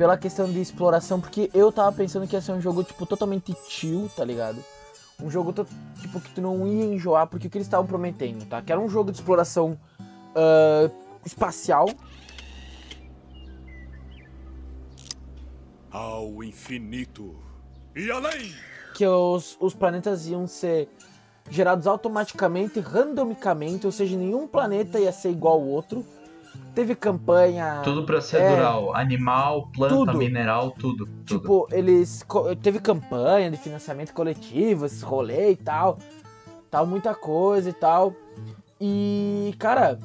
pela 0.00 0.16
questão 0.16 0.50
de 0.50 0.58
exploração, 0.58 1.20
porque 1.20 1.50
eu 1.52 1.70
tava 1.70 1.94
pensando 1.94 2.26
que 2.26 2.34
ia 2.34 2.40
ser 2.40 2.52
um 2.52 2.60
jogo 2.60 2.82
tipo 2.82 3.04
totalmente 3.04 3.54
chill, 3.68 4.10
tá 4.16 4.24
ligado? 4.24 4.64
Um 5.22 5.30
jogo 5.30 5.52
tipo 6.00 6.18
que 6.22 6.30
tu 6.30 6.40
não 6.40 6.66
ia 6.66 6.86
enjoar, 6.86 7.26
porque 7.26 7.48
o 7.48 7.50
que 7.50 7.58
eles 7.58 7.66
estavam 7.66 7.86
prometendo, 7.86 8.46
tá? 8.46 8.62
Que 8.62 8.72
era 8.72 8.80
um 8.80 8.88
jogo 8.88 9.10
de 9.10 9.18
exploração 9.18 9.78
ah, 10.34 10.90
espacial, 11.22 11.86
Ao 15.90 16.42
infinito 16.42 17.36
e 17.94 18.10
além! 18.10 18.54
que 18.94 19.06
os, 19.06 19.58
os 19.60 19.74
planetas 19.74 20.26
iam 20.26 20.46
ser 20.46 20.88
gerados 21.50 21.86
automaticamente, 21.86 22.80
randomicamente, 22.80 23.84
ou 23.84 23.92
seja, 23.92 24.16
nenhum 24.16 24.48
planeta 24.48 24.98
ia 24.98 25.12
ser 25.12 25.28
igual 25.28 25.60
ao 25.60 25.66
outro. 25.66 26.06
Teve 26.74 26.94
campanha. 26.94 27.80
Tudo 27.82 28.04
procedural. 28.04 28.94
Animal, 28.94 29.68
planta, 29.72 29.94
Tudo. 29.94 30.18
mineral, 30.18 30.70
tudo. 30.70 31.06
tudo. 31.26 31.40
Tipo, 31.40 31.68
eles. 31.72 32.24
Teve 32.62 32.78
campanha 32.78 33.50
de 33.50 33.56
financiamento 33.56 34.12
coletivo, 34.12 34.86
esses 34.86 35.02
rolê 35.02 35.52
e 35.52 35.56
tal. 35.56 35.98
Tal, 36.70 36.86
muita 36.86 37.14
coisa 37.14 37.70
e 37.70 37.72
tal. 37.72 38.14
E, 38.80 39.54
cara. 39.58 39.98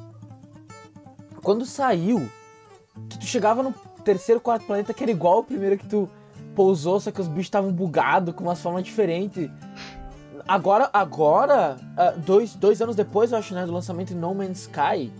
Quando 1.42 1.64
saiu, 1.64 2.28
que 3.08 3.18
tu 3.18 3.24
chegava 3.24 3.62
no 3.62 3.72
terceiro, 4.04 4.40
quarto 4.40 4.66
planeta 4.66 4.92
que 4.92 5.04
era 5.04 5.12
igual 5.12 5.34
ao 5.34 5.44
primeiro 5.44 5.78
que 5.78 5.86
tu 5.86 6.08
pousou, 6.56 6.98
só 6.98 7.12
que 7.12 7.20
os 7.20 7.28
bichos 7.28 7.46
estavam 7.46 7.70
bugados, 7.70 8.34
com 8.34 8.42
umas 8.42 8.60
formas 8.60 8.82
diferentes. 8.82 9.48
Agora, 10.48 10.88
agora, 10.92 11.76
ah, 11.96 12.12
dois, 12.16 12.54
dois 12.54 12.80
anos 12.80 12.96
depois, 12.96 13.30
eu 13.32 13.38
acho, 13.38 13.54
né, 13.54 13.64
do 13.66 13.72
lançamento 13.72 14.08
de 14.08 14.14
No 14.14 14.34
Man's 14.34 14.62
Sky, 14.62 15.12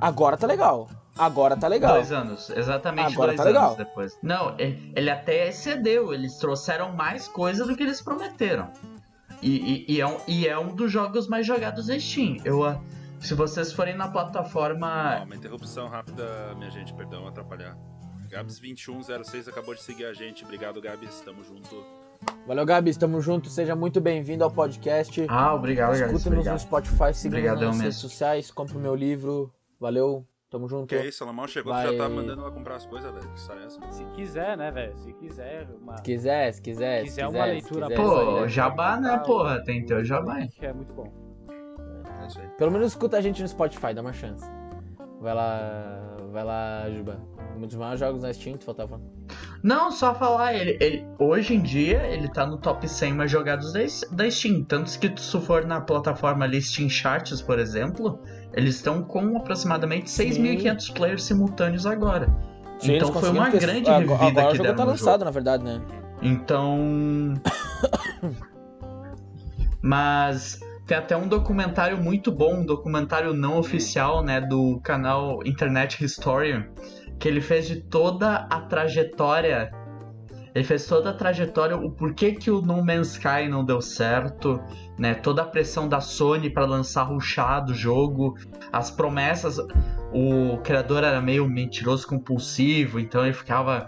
agora 0.00 0.36
tá 0.36 0.46
legal. 0.46 0.88
Agora 1.16 1.56
tá 1.56 1.66
legal. 1.66 1.94
Dois 1.94 2.12
anos, 2.12 2.48
exatamente 2.50 3.12
Agora 3.12 3.34
dois 3.34 3.36
tá 3.38 3.42
anos 3.44 3.54
legal. 3.54 3.76
depois. 3.76 4.18
Não, 4.22 4.54
e- 4.58 4.92
ele 4.94 5.10
até 5.10 5.48
excedeu, 5.48 6.14
eles 6.14 6.36
trouxeram 6.36 6.92
mais 6.92 7.26
coisa 7.26 7.66
do 7.66 7.76
que 7.76 7.82
eles 7.82 8.00
prometeram. 8.00 8.70
E, 9.42 9.84
e- 9.88 9.94
e 9.96 10.00
é, 10.00 10.06
um, 10.06 10.16
e 10.28 10.46
é 10.46 10.58
um 10.58 10.68
dos 10.74 10.90
jogos 10.92 11.26
mais 11.28 11.44
jogados 11.46 11.86
da 11.86 11.98
Steam. 11.98 12.36
Eu, 12.44 12.64
ah, 12.64 12.80
se 13.18 13.34
vocês 13.34 13.72
forem 13.72 13.96
na 13.96 14.06
plataforma. 14.08 15.22
uma 15.24 15.34
interrupção 15.34 15.88
rápida, 15.88 16.54
minha 16.56 16.70
gente, 16.70 16.94
perdão 16.94 17.26
atrapalhar. 17.26 17.76
Gabs2106 18.30 19.48
acabou 19.48 19.74
de 19.74 19.82
seguir 19.82 20.04
a 20.06 20.12
gente. 20.12 20.44
Obrigado, 20.44 20.80
Gabs. 20.80 21.20
Tamo 21.22 21.42
junto. 21.42 21.84
Valeu, 22.46 22.66
Gabi, 22.66 22.96
tamo 22.96 23.20
junto. 23.20 23.48
Seja 23.48 23.74
muito 23.76 24.00
bem-vindo 24.00 24.42
ao 24.44 24.50
podcast. 24.50 25.24
Ah, 25.28 25.54
obrigado, 25.54 25.90
guys. 25.96 26.00
Escuta-nos 26.12 26.46
no. 26.46 26.58
Spotify, 26.58 27.14
siga-nos 27.14 27.44
nas 27.52 27.60
redes 27.60 27.78
mesmo. 27.78 27.92
sociais, 28.00 28.50
compre 28.50 28.76
o 28.76 28.80
meu 28.80 28.94
livro. 28.94 29.52
Valeu, 29.80 30.26
tamo 30.50 30.68
junto. 30.68 30.86
Que 30.88 30.96
é 30.96 31.06
isso, 31.06 31.18
Salamão 31.18 31.46
chegou, 31.46 31.72
tu 31.72 31.76
Vai. 31.76 31.92
já 31.92 31.98
tá 32.02 32.08
mandando 32.08 32.42
ela 32.42 32.50
comprar 32.50 32.76
as 32.76 32.86
coisas, 32.86 33.10
velho. 33.12 33.28
Que 33.32 33.52
é 33.52 33.64
essa? 33.66 33.92
Se 33.92 34.04
quiser, 34.06 34.56
né, 34.56 34.70
velho? 34.70 34.96
Se 34.98 35.12
quiser 35.12 35.68
uma. 35.80 35.96
Se 35.98 36.02
quiser, 36.02 36.52
se 36.52 36.62
quiser, 36.62 37.04
Se 37.04 37.10
se 37.10 37.16
quiser 37.16 37.26
quiser, 37.26 37.38
uma 37.38 37.44
se 37.46 37.50
leitura 37.52 37.86
quiser, 37.88 38.00
aí, 38.00 38.06
Pô, 38.08 38.40
né? 38.40 38.48
jabá, 38.48 39.00
né, 39.00 39.18
porra? 39.24 39.62
Tem 39.64 39.84
teu 39.84 40.04
jabá. 40.04 40.38
Que 40.48 40.66
é 40.66 40.72
muito 40.72 40.92
bom. 40.92 41.06
É 42.22 42.26
isso 42.26 42.40
aí. 42.40 42.48
Pelo 42.58 42.70
menos 42.72 42.88
escuta 42.88 43.16
a 43.16 43.20
gente 43.20 43.40
no 43.42 43.48
Spotify, 43.48 43.94
dá 43.94 44.00
uma 44.00 44.12
chance. 44.12 44.44
Vai 45.20 45.34
lá, 45.34 46.16
vai 46.32 46.44
lá, 46.44 46.90
Juba. 46.90 47.20
Um 47.56 47.60
dos 47.66 47.74
maiores 47.74 47.98
jogos 47.98 48.22
na 48.22 48.32
Steam, 48.32 48.56
tu 48.56 48.64
faltava 48.64 48.90
falando. 48.90 49.10
Não, 49.64 49.90
só 49.90 50.14
falar, 50.14 50.54
ele, 50.54 50.78
ele- 50.80 51.04
hoje 51.18 51.54
em 51.54 51.60
dia 51.60 52.06
ele 52.06 52.28
tá 52.28 52.46
no 52.46 52.56
top 52.58 52.86
100 52.88 53.14
mais 53.14 53.28
jogados 53.28 53.72
da, 53.72 53.80
da 54.12 54.30
Steam. 54.30 54.62
Tanto 54.62 54.96
que 54.98 55.20
se 55.20 55.32
tu 55.32 55.40
for 55.40 55.64
na 55.66 55.80
plataforma 55.80 56.44
ali 56.44 56.62
Steam 56.62 56.88
Charts, 56.88 57.42
por 57.42 57.58
exemplo, 57.58 58.20
eles 58.52 58.76
estão 58.76 59.02
com 59.02 59.36
aproximadamente 59.36 60.08
6.500 60.10 60.92
players 60.94 61.22
simultâneos 61.24 61.86
agora. 61.86 62.28
Sim, 62.78 62.96
então 62.96 63.12
foi 63.12 63.30
uma 63.30 63.46
conseguiram 63.46 63.72
grande 63.72 63.84
ter- 63.84 63.90
agora, 63.90 64.24
agora 64.26 64.46
o 64.46 64.50
que 64.50 64.56
jogo 64.56 64.62
deram 64.62 64.76
tá 64.76 64.84
no 64.84 64.90
lançado, 64.92 65.12
jogo. 65.12 65.24
na 65.24 65.30
verdade, 65.30 65.64
né? 65.64 65.80
Então. 66.22 67.34
Mas 69.80 70.60
tem 70.86 70.96
até 70.96 71.16
um 71.16 71.28
documentário 71.28 71.98
muito 72.02 72.32
bom, 72.32 72.56
um 72.60 72.64
documentário 72.66 73.32
não 73.34 73.58
oficial, 73.58 74.22
né, 74.22 74.40
do 74.40 74.80
canal 74.80 75.40
Internet 75.44 76.02
Historian, 76.04 76.66
que 77.18 77.28
ele 77.28 77.40
fez 77.40 77.66
de 77.66 77.76
toda 77.76 78.46
a 78.50 78.60
trajetória. 78.62 79.70
Ele 80.58 80.66
fez 80.66 80.86
toda 80.86 81.10
a 81.10 81.14
trajetória, 81.14 81.76
o 81.76 81.88
porquê 81.88 82.32
que 82.32 82.50
o 82.50 82.60
No 82.60 82.84
Man's 82.84 83.12
Sky 83.12 83.48
não 83.48 83.64
deu 83.64 83.80
certo, 83.80 84.60
né? 84.98 85.14
Toda 85.14 85.42
a 85.42 85.44
pressão 85.44 85.88
da 85.88 86.00
Sony 86.00 86.50
para 86.50 86.66
lançar 86.66 87.04
rushado 87.04 87.70
o 87.70 87.74
jogo, 87.76 88.36
as 88.72 88.90
promessas. 88.90 89.60
O 90.12 90.58
criador 90.64 91.04
era 91.04 91.20
meio 91.20 91.48
mentiroso 91.48 92.08
compulsivo, 92.08 92.98
então 92.98 93.22
ele 93.24 93.34
ficava 93.34 93.86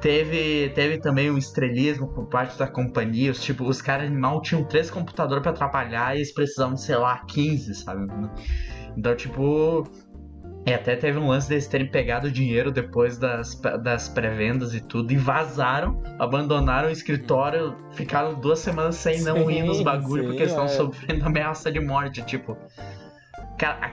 Teve, 0.00 0.68
teve 0.76 0.98
também 0.98 1.28
um 1.28 1.38
estrelismo 1.38 2.06
por 2.06 2.26
parte 2.26 2.56
da 2.56 2.68
companhia. 2.68 3.32
Os, 3.32 3.42
tipo, 3.42 3.64
os 3.64 3.82
caras 3.82 4.10
mal 4.12 4.40
tinham 4.42 4.62
três 4.62 4.90
computadores 4.90 5.42
pra 5.42 5.52
trabalhar 5.52 6.14
e 6.14 6.18
eles 6.18 6.32
precisavam, 6.32 6.76
sei 6.76 6.96
lá, 6.96 7.18
15, 7.24 7.74
sabe? 7.74 8.06
Então, 8.96 9.16
tipo. 9.16 9.84
E 10.64 10.72
até 10.72 10.94
teve 10.94 11.18
um 11.18 11.26
lance 11.26 11.48
deles 11.48 11.66
terem 11.66 11.88
pegado 11.90 12.28
o 12.28 12.30
dinheiro 12.30 12.70
depois 12.70 13.18
das, 13.18 13.60
das 13.82 14.08
pré-vendas 14.08 14.72
e 14.74 14.80
tudo 14.80 15.12
e 15.12 15.16
vazaram, 15.16 16.00
abandonaram 16.20 16.88
o 16.88 16.92
escritório, 16.92 17.76
ficaram 17.92 18.34
duas 18.34 18.60
semanas 18.60 18.94
sem 18.94 19.22
não 19.22 19.50
ir 19.50 19.64
nos 19.64 19.78
Sim, 19.78 19.84
bagulho 19.84 20.22
sim, 20.22 20.28
porque 20.28 20.44
estão 20.44 20.64
é. 20.66 20.68
sofrendo 20.68 21.26
ameaça 21.26 21.70
de 21.72 21.80
morte. 21.80 22.22
Tipo, 22.22 22.56
cara, 23.58 23.92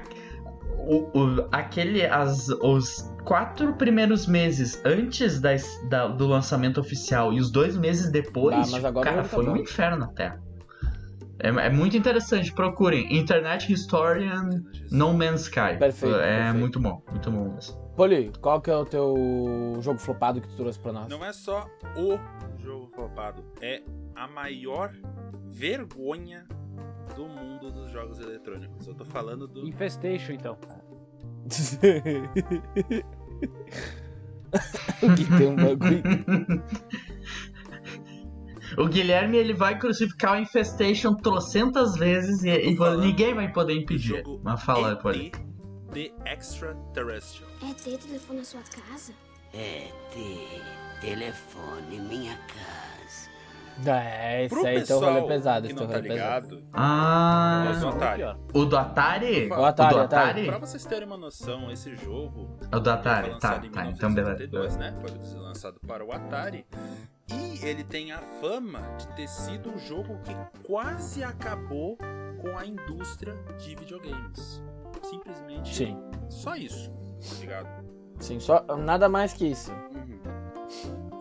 o, 0.78 1.10
o- 1.20 1.48
aquele, 1.52 2.06
as, 2.06 2.50
os 2.50 3.12
quatro 3.26 3.74
primeiros 3.74 4.28
meses 4.28 4.80
antes 4.86 5.42
das- 5.42 5.68
da- 5.90 6.08
do 6.08 6.28
lançamento 6.28 6.80
oficial 6.80 7.34
e 7.34 7.40
os 7.40 7.50
dois 7.52 7.76
meses 7.76 8.12
depois, 8.12 8.72
Ah, 8.72 8.78
tipo, 8.80 9.02
cara, 9.02 9.24
foi 9.24 9.50
um 9.50 9.58
inferno 9.58 10.08
Terra. 10.14 10.40
É, 11.42 11.48
é 11.48 11.70
muito 11.70 11.96
interessante, 11.96 12.52
procurem. 12.54 13.16
Internet 13.18 13.72
Historian 13.72 14.50
No 14.92 15.14
Man's 15.14 15.44
Sky. 15.44 15.78
Perfeito, 15.80 16.16
É 16.16 16.38
perfeito. 16.38 16.58
muito 16.60 16.80
bom, 16.80 17.02
muito 17.10 17.32
bom 17.32 17.54
mesmo. 17.54 17.78
Poli, 17.96 18.32
qual 18.42 18.62
que 18.62 18.70
é 18.72 18.76
o 18.76 18.86
teu 18.86 19.78
jogo 19.82 20.00
flopado 20.00 20.42
que 20.42 20.48
tu 20.48 20.56
trouxe 20.56 20.80
pra 20.80 20.92
nós? 20.94 21.10
Não 21.10 21.24
é 21.24 21.32
só 21.34 21.68
o 21.98 22.18
jogo 22.58 22.88
flopado, 22.94 23.44
é 23.62 23.82
a 24.16 24.28
maior 24.28 24.92
vergonha 25.48 26.46
do 27.16 27.28
mundo 27.28 27.72
dos 27.72 27.92
jogos 27.92 28.20
eletrônicos. 28.20 28.88
Eu 28.88 28.94
tô 28.96 29.06
falando 29.06 29.48
do. 29.48 29.68
Infestation, 29.68 30.34
então. 30.34 30.58
que 35.16 35.26
tem 35.38 35.48
um 35.48 35.56
bagulho. 35.56 36.04
O 38.80 38.88
Guilherme 38.88 39.38
ele 39.38 39.54
vai 39.54 39.78
crucificar 39.78 40.38
o 40.38 40.42
Infestation 40.42 41.14
trocentas 41.14 41.96
vezes 41.96 42.44
e, 42.44 42.50
e 42.50 42.78
ninguém 42.98 43.34
vai 43.34 43.52
poder 43.52 43.74
impedir. 43.74 44.24
Mas 44.42 44.64
fala, 44.64 44.94
ET 44.94 45.02
pode. 45.02 45.32
The 45.94 46.12
Extraterrestrial. 46.26 47.50
É 47.62 47.74
ter 47.74 47.98
telefone 47.98 48.40
na 48.40 48.46
sua 48.46 48.62
casa? 48.62 49.12
É 49.54 49.92
ter 50.14 50.62
telefone 51.02 52.00
minha 52.00 52.38
casa. 52.38 53.30
É, 53.86 54.44
esse 54.46 54.54
Pro 54.54 54.66
aí 54.66 54.84
tem 54.84 54.96
um 54.96 55.00
rolê 55.00 55.12
pessoal 55.14 55.28
pesado, 55.28 55.62
que 55.68 55.74
esse 55.74 55.82
não 55.82 55.88
tá 55.88 55.96
rolê 55.96 56.10
pesado. 56.10 56.56
ligado, 56.56 56.70
Ah, 56.74 57.72
o 57.82 57.88
Atari. 57.88 58.24
o 58.54 58.66
do 58.66 58.78
Atari? 58.78 59.48
O 59.50 59.64
Atari, 59.66 59.94
o 59.94 59.98
do 59.98 60.04
Atari. 60.04 60.30
Atari? 60.30 60.46
Pra 60.48 60.58
vocês 60.58 60.86
terem 60.86 61.08
uma 61.08 61.18
noção, 61.18 61.72
esse 61.72 61.96
jogo 61.96 62.58
O 62.74 62.80
do 62.80 62.90
Atari, 62.92 63.32
foi 63.32 63.40
tá, 63.40 63.50
lançado 63.52 63.66
em 63.68 63.72
tá, 63.72 63.86
então 63.86 64.14
beleza. 64.14 64.36
1972, 64.38 64.78
né? 64.78 64.96
Foi 65.02 65.40
lançado 65.42 65.80
para 65.88 66.06
o 66.06 66.12
Atari. 66.12 66.66
E 67.32 67.66
ele 67.66 67.84
tem 67.84 68.12
a 68.12 68.20
fama 68.42 68.82
de 68.98 69.08
ter 69.16 69.28
sido 69.28 69.72
um 69.72 69.78
jogo 69.78 70.20
que 70.24 70.34
quase 70.66 71.24
acabou 71.24 71.98
com 72.40 72.58
a 72.58 72.66
indústria 72.66 73.36
de 73.58 73.76
videogames. 73.76 74.62
Simplesmente 75.04 75.74
Sim, 75.76 75.98
só 76.30 76.56
isso, 76.56 76.92
tá 76.92 77.36
ligado? 77.40 77.86
sim, 78.20 78.40
só 78.40 78.64
nada 78.78 79.08
mais 79.08 79.34
que 79.34 79.48
isso. 79.48 79.72
Uhum. 79.72 80.20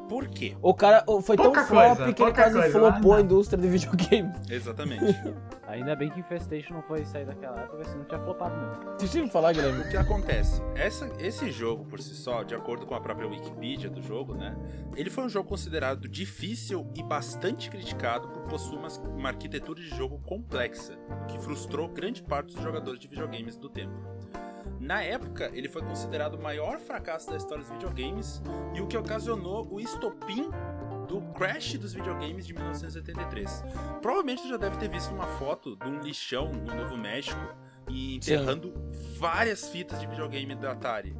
Por 0.08 0.26
quê? 0.28 0.56
O 0.62 0.72
cara 0.72 1.04
foi 1.22 1.36
tão 1.36 1.46
Pouca 1.46 1.64
flop 1.64 1.96
coisa, 1.96 2.12
que 2.12 2.22
ele 2.22 2.32
quase 2.32 2.58
coisa, 2.58 2.78
flopou 2.78 3.12
ah, 3.12 3.16
a 3.18 3.20
indústria 3.20 3.60
de 3.60 3.68
videogame. 3.68 4.32
Exatamente. 4.50 5.04
Ainda 5.68 5.94
bem 5.94 6.08
que 6.08 6.18
Infestation 6.20 6.74
não 6.74 6.82
foi 6.82 7.04
sair 7.04 7.26
daquela 7.26 7.60
época, 7.60 7.84
senão 7.84 8.04
tinha 8.04 8.18
flopado 8.20 8.56
mesmo. 8.56 8.96
Deixa 8.98 9.18
eu 9.18 9.24
me 9.24 9.30
falar, 9.30 9.52
Guilherme. 9.52 9.80
O 9.82 9.90
que 9.90 9.96
acontece? 9.98 10.62
Essa- 10.74 11.12
esse 11.20 11.50
jogo, 11.50 11.84
por 11.84 12.00
si 12.00 12.14
só, 12.14 12.42
de 12.42 12.54
acordo 12.54 12.86
com 12.86 12.94
a 12.94 13.00
própria 13.00 13.28
Wikipedia 13.28 13.90
do 13.90 14.00
jogo, 14.00 14.34
né? 14.34 14.56
Ele 14.96 15.10
foi 15.10 15.24
um 15.24 15.28
jogo 15.28 15.46
considerado 15.46 16.08
difícil 16.08 16.86
e 16.96 17.02
bastante 17.02 17.68
criticado 17.68 18.28
por 18.28 18.44
possuir 18.44 18.78
uma, 18.78 18.88
uma 19.14 19.28
arquitetura 19.28 19.78
de 19.80 19.88
jogo 19.90 20.18
complexa, 20.24 20.94
que 21.28 21.38
frustrou 21.38 21.86
grande 21.88 22.22
parte 22.22 22.54
dos 22.54 22.62
jogadores 22.62 22.98
de 22.98 23.06
videogames 23.06 23.56
do 23.58 23.68
tempo. 23.68 23.92
Na 24.80 25.02
época, 25.02 25.50
ele 25.52 25.68
foi 25.68 25.82
considerado 25.82 26.34
o 26.34 26.42
maior 26.42 26.78
fracasso 26.78 27.30
da 27.30 27.36
história 27.36 27.62
dos 27.62 27.72
videogames 27.72 28.42
e 28.74 28.80
o 28.80 28.86
que 28.86 28.96
ocasionou 28.96 29.68
o 29.70 29.80
estopim 29.80 30.50
do 31.08 31.22
crash 31.32 31.78
dos 31.78 31.94
videogames 31.94 32.46
de 32.46 32.52
1983. 32.52 33.64
Provavelmente 34.02 34.42
você 34.42 34.48
já 34.48 34.56
deve 34.56 34.76
ter 34.76 34.88
visto 34.88 35.12
uma 35.12 35.26
foto 35.38 35.76
de 35.76 35.88
um 35.88 36.00
lixão 36.00 36.52
no 36.52 36.74
Novo 36.74 36.96
México 36.96 37.40
e 37.88 38.16
enterrando 38.16 38.74
várias 39.18 39.68
fitas 39.68 39.98
de 40.00 40.06
videogame 40.06 40.54
da 40.54 40.72
Atari. 40.72 41.16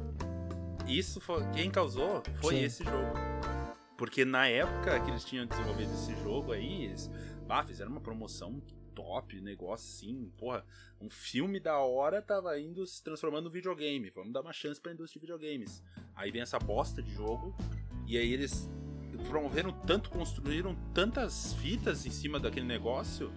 Isso 0.87 1.19
foi 1.19 1.45
quem 1.51 1.69
causou 1.69 2.23
foi 2.41 2.55
Sim. 2.55 2.63
esse 2.63 2.83
jogo. 2.83 3.13
Porque 3.97 4.23
na 4.23 4.47
época 4.47 4.99
que 5.01 5.11
eles 5.11 5.25
tinham 5.25 5.45
desenvolvido 5.45 5.91
esse 5.93 6.15
jogo 6.23 6.53
aí, 6.53 6.85
eles 6.85 7.11
ah, 7.49 7.63
fizeram 7.63 7.91
uma 7.91 7.99
promoção 7.99 8.61
top, 8.89 9.39
negócio 9.41 9.85
assim, 9.87 10.31
porra, 10.37 10.65
um 10.99 11.09
filme 11.09 11.59
da 11.59 11.77
hora 11.79 12.21
tava 12.21 12.59
indo 12.59 12.85
se 12.85 13.03
transformando 13.03 13.45
no 13.45 13.51
videogame. 13.51 14.09
Vamos 14.09 14.33
dar 14.33 14.41
uma 14.41 14.51
chance 14.53 14.79
pra 14.81 14.91
indústria 14.91 15.19
de 15.19 15.25
videogames. 15.27 15.83
Aí 16.15 16.31
vem 16.31 16.41
essa 16.41 16.59
bosta 16.59 17.01
de 17.01 17.11
jogo 17.13 17.55
e 18.07 18.17
aí 18.17 18.33
eles 18.33 18.69
promoveram 19.29 19.71
tanto, 19.85 20.09
construíram 20.09 20.75
tantas 20.93 21.53
fitas 21.55 22.05
em 22.05 22.09
cima 22.11 22.39
daquele 22.39 22.65
negócio 22.65 23.31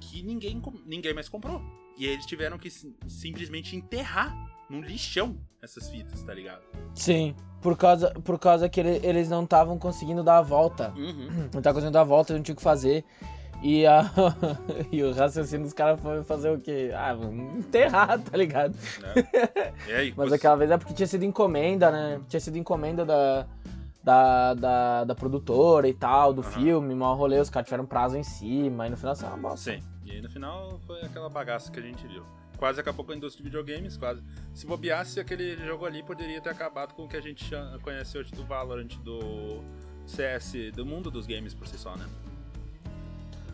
que 0.00 0.22
ninguém, 0.22 0.60
ninguém 0.84 1.14
mais 1.14 1.28
comprou. 1.28 1.60
E 1.98 2.06
aí 2.06 2.12
eles 2.12 2.26
tiveram 2.26 2.58
que 2.58 2.70
sim- 2.70 2.94
simplesmente 3.06 3.76
enterrar 3.76 4.34
num 4.68 4.80
lixão 4.80 5.38
essas 5.60 5.88
fitas, 5.90 6.22
tá 6.22 6.32
ligado? 6.34 6.62
Sim, 6.94 7.34
por 7.60 7.76
causa, 7.76 8.10
por 8.20 8.38
causa 8.38 8.68
que 8.68 8.80
ele- 8.80 9.06
eles 9.06 9.28
não 9.28 9.44
estavam 9.44 9.78
conseguindo 9.78 10.22
dar 10.24 10.38
a 10.38 10.42
volta. 10.42 10.92
Uhum. 10.96 11.50
Não 11.54 11.62
tava 11.62 11.74
conseguindo 11.74 11.92
dar 11.92 12.00
a 12.00 12.04
volta, 12.04 12.34
não 12.34 12.42
tinha 12.42 12.52
o 12.54 12.56
que 12.56 12.62
fazer. 12.62 13.04
E, 13.62 13.86
a, 13.86 14.10
e 14.90 15.02
o 15.04 15.12
raciocínio 15.12 15.64
dos 15.64 15.72
caras 15.72 16.00
foi 16.00 16.22
fazer 16.24 16.50
o 16.50 16.58
quê? 16.58 16.90
Ah, 16.94 17.14
enterrar, 17.56 18.18
tá 18.20 18.36
ligado? 18.36 18.74
E 19.86 19.92
aí, 19.92 20.12
Mas 20.16 20.32
aquela 20.32 20.56
vez 20.56 20.70
é 20.70 20.76
porque 20.76 20.92
tinha 20.92 21.06
sido 21.06 21.24
encomenda, 21.24 21.90
né? 21.90 22.20
Tinha 22.28 22.40
sido 22.40 22.58
encomenda 22.58 23.04
da, 23.04 23.46
da, 24.02 24.54
da, 24.54 25.04
da 25.04 25.14
produtora 25.14 25.88
e 25.88 25.94
tal, 25.94 26.32
do 26.34 26.42
Aham. 26.42 26.50
filme, 26.50 26.94
mal 26.94 27.14
rolê, 27.16 27.38
os 27.38 27.48
caras 27.48 27.68
tiveram 27.68 27.86
prazo 27.86 28.16
em 28.16 28.24
cima, 28.24 28.88
e 28.88 28.90
no 28.90 28.96
final 28.96 29.12
assim, 29.12 29.26
ah, 29.26 29.36
bosta. 29.36 29.72
Sim. 29.72 29.82
E 30.04 30.10
aí 30.10 30.20
no 30.20 30.28
final 30.28 30.80
foi 30.84 31.00
aquela 31.02 31.28
bagaça 31.28 31.70
que 31.70 31.78
a 31.78 31.82
gente 31.82 32.04
viu. 32.06 32.24
Quase 32.58 32.80
acabou 32.80 33.04
com 33.04 33.12
a 33.12 33.16
indústria 33.16 33.42
de 33.42 33.48
videogames, 33.48 33.96
quase. 33.96 34.22
Se 34.52 34.66
bobeasse, 34.66 35.18
aquele 35.18 35.56
jogo 35.64 35.86
ali 35.86 36.02
poderia 36.02 36.40
ter 36.40 36.50
acabado 36.50 36.94
com 36.94 37.04
o 37.04 37.08
que 37.08 37.16
a 37.16 37.20
gente 37.20 37.50
conhece 37.82 38.18
hoje 38.18 38.32
do 38.32 38.44
Valorant, 38.44 38.96
do 39.04 39.62
CS, 40.06 40.52
do 40.74 40.84
mundo 40.84 41.10
dos 41.10 41.26
games 41.26 41.54
por 41.54 41.66
si 41.66 41.78
só, 41.78 41.96
né? 41.96 42.06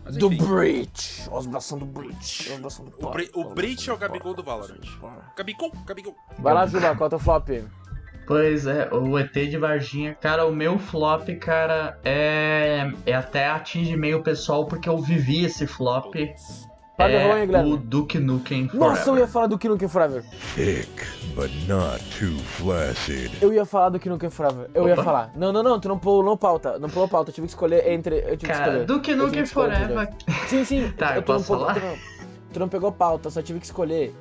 Mas, 0.04 0.16
Do 0.16 0.30
Breach! 0.30 1.28
Os 1.30 1.46
bração 1.46 1.78
do 1.78 1.86
Breach. 1.86 2.48
Do 2.58 3.06
o, 3.06 3.10
Bre 3.10 3.30
o 3.34 3.44
Breach 3.44 3.90
é 3.90 3.92
o 3.92 3.96
Gabigol 3.96 4.34
do 4.34 4.42
Valorant. 4.42 4.80
Gabigol, 5.36 5.72
Gabigol. 5.86 6.16
Vai 6.38 6.54
lá, 6.54 6.66
Juba, 6.66 6.94
qual 6.94 7.04
é 7.04 7.06
o 7.06 7.10
teu 7.10 7.18
flop? 7.18 7.48
Pois 8.26 8.66
é, 8.66 8.90
o 8.92 9.18
ET 9.18 9.32
de 9.32 9.56
Varginha, 9.56 10.14
cara, 10.14 10.44
o 10.44 10.54
meu 10.54 10.78
flop, 10.78 11.26
cara, 11.40 11.98
é, 12.04 12.92
é 13.06 13.14
até 13.14 13.48
atinge 13.48 13.96
meio 13.96 14.22
pessoal 14.22 14.66
porque 14.66 14.86
eu 14.86 14.98
vivi 14.98 15.46
esse 15.46 15.66
flop. 15.66 16.12
Putz. 16.12 16.67
Paga 16.98 17.14
é 17.14 17.46
Guilherme. 17.46 17.72
o 17.72 17.76
Duke 17.76 18.18
Nukem 18.18 18.68
Nossa, 18.74 19.00
eu 19.00 19.04
Forever. 19.04 19.20
ia 19.20 19.28
falar 19.28 19.46
do 19.46 19.56
Knuckle 19.58 19.88
Forever. 19.88 20.24
Thick, 20.56 20.90
but 21.36 21.50
not 21.68 22.02
too 22.18 22.36
flaccid. 22.40 23.30
Eu 23.40 23.52
ia 23.52 23.64
falar 23.64 23.90
do 23.90 24.00
Knuckle 24.00 24.28
Forever. 24.30 24.68
Eu 24.74 24.88
ia 24.88 24.94
Opa. 24.94 25.04
falar. 25.04 25.32
Não, 25.36 25.52
não, 25.52 25.62
não, 25.62 25.78
tu 25.78 25.88
não 25.88 25.96
pulou 25.98 26.36
pauta. 26.36 26.76
Não 26.78 26.90
pulou 26.90 27.08
pauta. 27.08 27.30
Eu 27.30 27.34
tive 27.34 27.46
que 27.46 27.52
escolher 27.52 27.88
entre. 27.88 28.16
Eu 28.16 28.36
tive 28.36 28.52
que 28.52 28.58
Cara, 28.58 28.64
escolher. 28.72 28.84
Duke 28.86 29.10
Eu 29.12 29.16
Nukem 29.16 29.42
que 29.44 29.48
Forever. 29.48 30.08
Sim, 30.48 30.64
sim. 30.64 30.92
Tá, 30.98 31.10
eu 31.12 31.16
não 31.16 31.22
posso 31.22 31.46
pulou- 31.46 31.66
falar? 31.68 31.74
tu, 31.78 31.86
não, 31.86 31.96
tu 32.54 32.60
não 32.60 32.68
pegou 32.68 32.90
pauta, 32.90 33.30
só 33.30 33.40
tive 33.40 33.60
que 33.60 33.66
escolher 33.66 34.12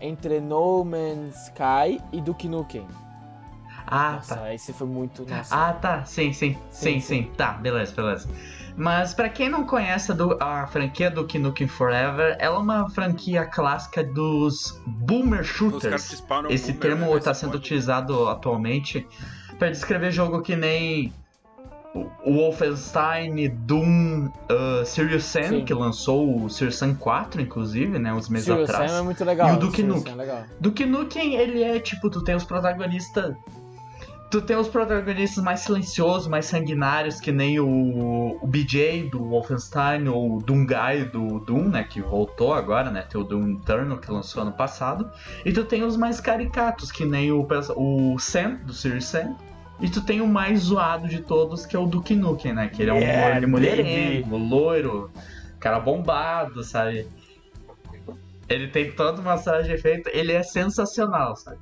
entre 0.00 0.38
No 0.38 0.84
Man's 0.84 1.34
Sky 1.46 1.98
e 2.12 2.20
Duke 2.20 2.46
Nukem. 2.46 2.86
Ah, 3.90 4.12
Nossa, 4.16 4.36
tá. 4.36 4.54
esse 4.54 4.72
foi 4.72 4.86
muito. 4.86 5.24
Nossa. 5.28 5.54
Ah, 5.54 5.72
tá. 5.72 6.04
Sim, 6.04 6.32
sim, 6.32 6.56
Sim, 6.70 7.00
sim, 7.00 7.00
sim. 7.00 7.30
Tá, 7.36 7.52
beleza, 7.52 7.92
beleza. 7.94 8.28
Mas 8.76 9.12
pra 9.12 9.28
quem 9.28 9.48
não 9.48 9.64
conhece 9.64 10.12
a, 10.12 10.14
do- 10.14 10.36
a 10.40 10.66
franquia 10.68 11.10
do 11.10 11.26
Nukem 11.40 11.66
Forever, 11.66 12.36
ela 12.38 12.56
é 12.56 12.58
uma 12.58 12.88
franquia 12.90 13.44
clássica 13.44 14.04
dos 14.04 14.80
boomer 14.86 15.42
shooters. 15.42 16.12
Esse 16.48 16.72
boomer, 16.72 16.78
termo 16.78 17.10
né, 17.10 17.16
está 17.18 17.30
nesse 17.30 17.40
sendo 17.40 17.50
mod. 17.54 17.58
utilizado 17.58 18.28
atualmente 18.28 19.04
para 19.58 19.70
descrever 19.70 20.12
jogo 20.12 20.40
que 20.42 20.54
nem 20.54 21.12
o 21.94 22.32
Wolfenstein, 22.34 23.48
Doom, 23.48 24.26
uh, 24.26 24.84
Serious 24.86 25.24
Sam, 25.24 25.42
Sim. 25.48 25.64
que 25.64 25.74
lançou 25.74 26.44
o 26.44 26.48
Serious 26.48 26.76
Sam 26.76 26.94
4, 26.94 27.40
inclusive, 27.40 27.98
né, 27.98 28.12
uns 28.12 28.28
meses 28.28 28.46
Serious 28.46 28.70
atrás. 28.70 28.92
Sam 28.92 28.98
é 28.98 29.02
muito 29.02 29.24
legal. 29.24 29.48
E 29.48 29.52
o 29.52 29.56
Duke 29.58 29.76
Serious 29.78 29.96
Nukem. 29.96 30.12
Sam 30.12 30.22
é 30.22 30.24
legal. 30.24 30.44
Duke 30.60 30.86
Nukem, 30.86 31.34
ele 31.34 31.62
é 31.64 31.80
tipo, 31.80 32.08
tu 32.10 32.22
tem 32.22 32.36
os 32.36 32.44
protagonistas. 32.44 33.34
Tu 34.30 34.42
tem 34.42 34.56
os 34.56 34.68
protagonistas 34.68 35.42
mais 35.42 35.60
silenciosos, 35.60 36.28
mais 36.28 36.44
sanguinários, 36.44 37.18
que 37.18 37.32
nem 37.32 37.58
o, 37.58 38.38
o 38.42 38.46
BJ 38.46 39.08
do 39.08 39.24
Wolfenstein 39.24 40.06
ou 40.06 40.36
o 40.36 40.42
Doomguy 40.42 41.04
do 41.10 41.38
Doom, 41.40 41.68
né? 41.70 41.84
Que 41.84 42.02
voltou 42.02 42.52
agora, 42.52 42.90
né? 42.90 43.02
Tem 43.02 43.18
o 43.18 43.24
Doom 43.24 43.58
Eternal 43.62 43.96
que 43.96 44.10
lançou 44.10 44.42
ano 44.42 44.52
passado. 44.52 45.10
E 45.46 45.52
tu 45.52 45.64
tem 45.64 45.82
os 45.82 45.96
mais 45.96 46.20
caricatos, 46.20 46.92
que 46.92 47.06
nem 47.06 47.32
o, 47.32 47.46
o 47.76 48.18
Sam, 48.18 48.56
do 48.66 48.74
Serious 48.74 49.06
Sam. 49.06 49.34
E 49.80 49.88
tu 49.88 50.02
tem 50.02 50.20
o 50.20 50.26
mais 50.26 50.60
zoado 50.60 51.08
de 51.08 51.22
todos, 51.22 51.64
que 51.64 51.74
é 51.74 51.78
o 51.78 51.86
Duke 51.86 52.14
Nukem, 52.14 52.52
né? 52.52 52.68
Que 52.68 52.82
ele 52.82 52.90
é 52.90 52.94
um 52.94 52.98
Yeah, 52.98 53.36
ele 53.36 53.46
é 53.46 53.48
mulherengo, 53.48 54.36
loiro, 54.36 55.10
cara 55.58 55.80
bombado, 55.80 56.62
sabe? 56.64 57.06
Ele 58.46 58.68
tem 58.68 58.92
toda 58.92 59.22
uma 59.22 59.38
sala 59.38 59.62
de 59.62 59.72
efeito, 59.72 60.10
ele 60.12 60.32
é 60.32 60.42
sensacional, 60.42 61.36
sabe? 61.36 61.58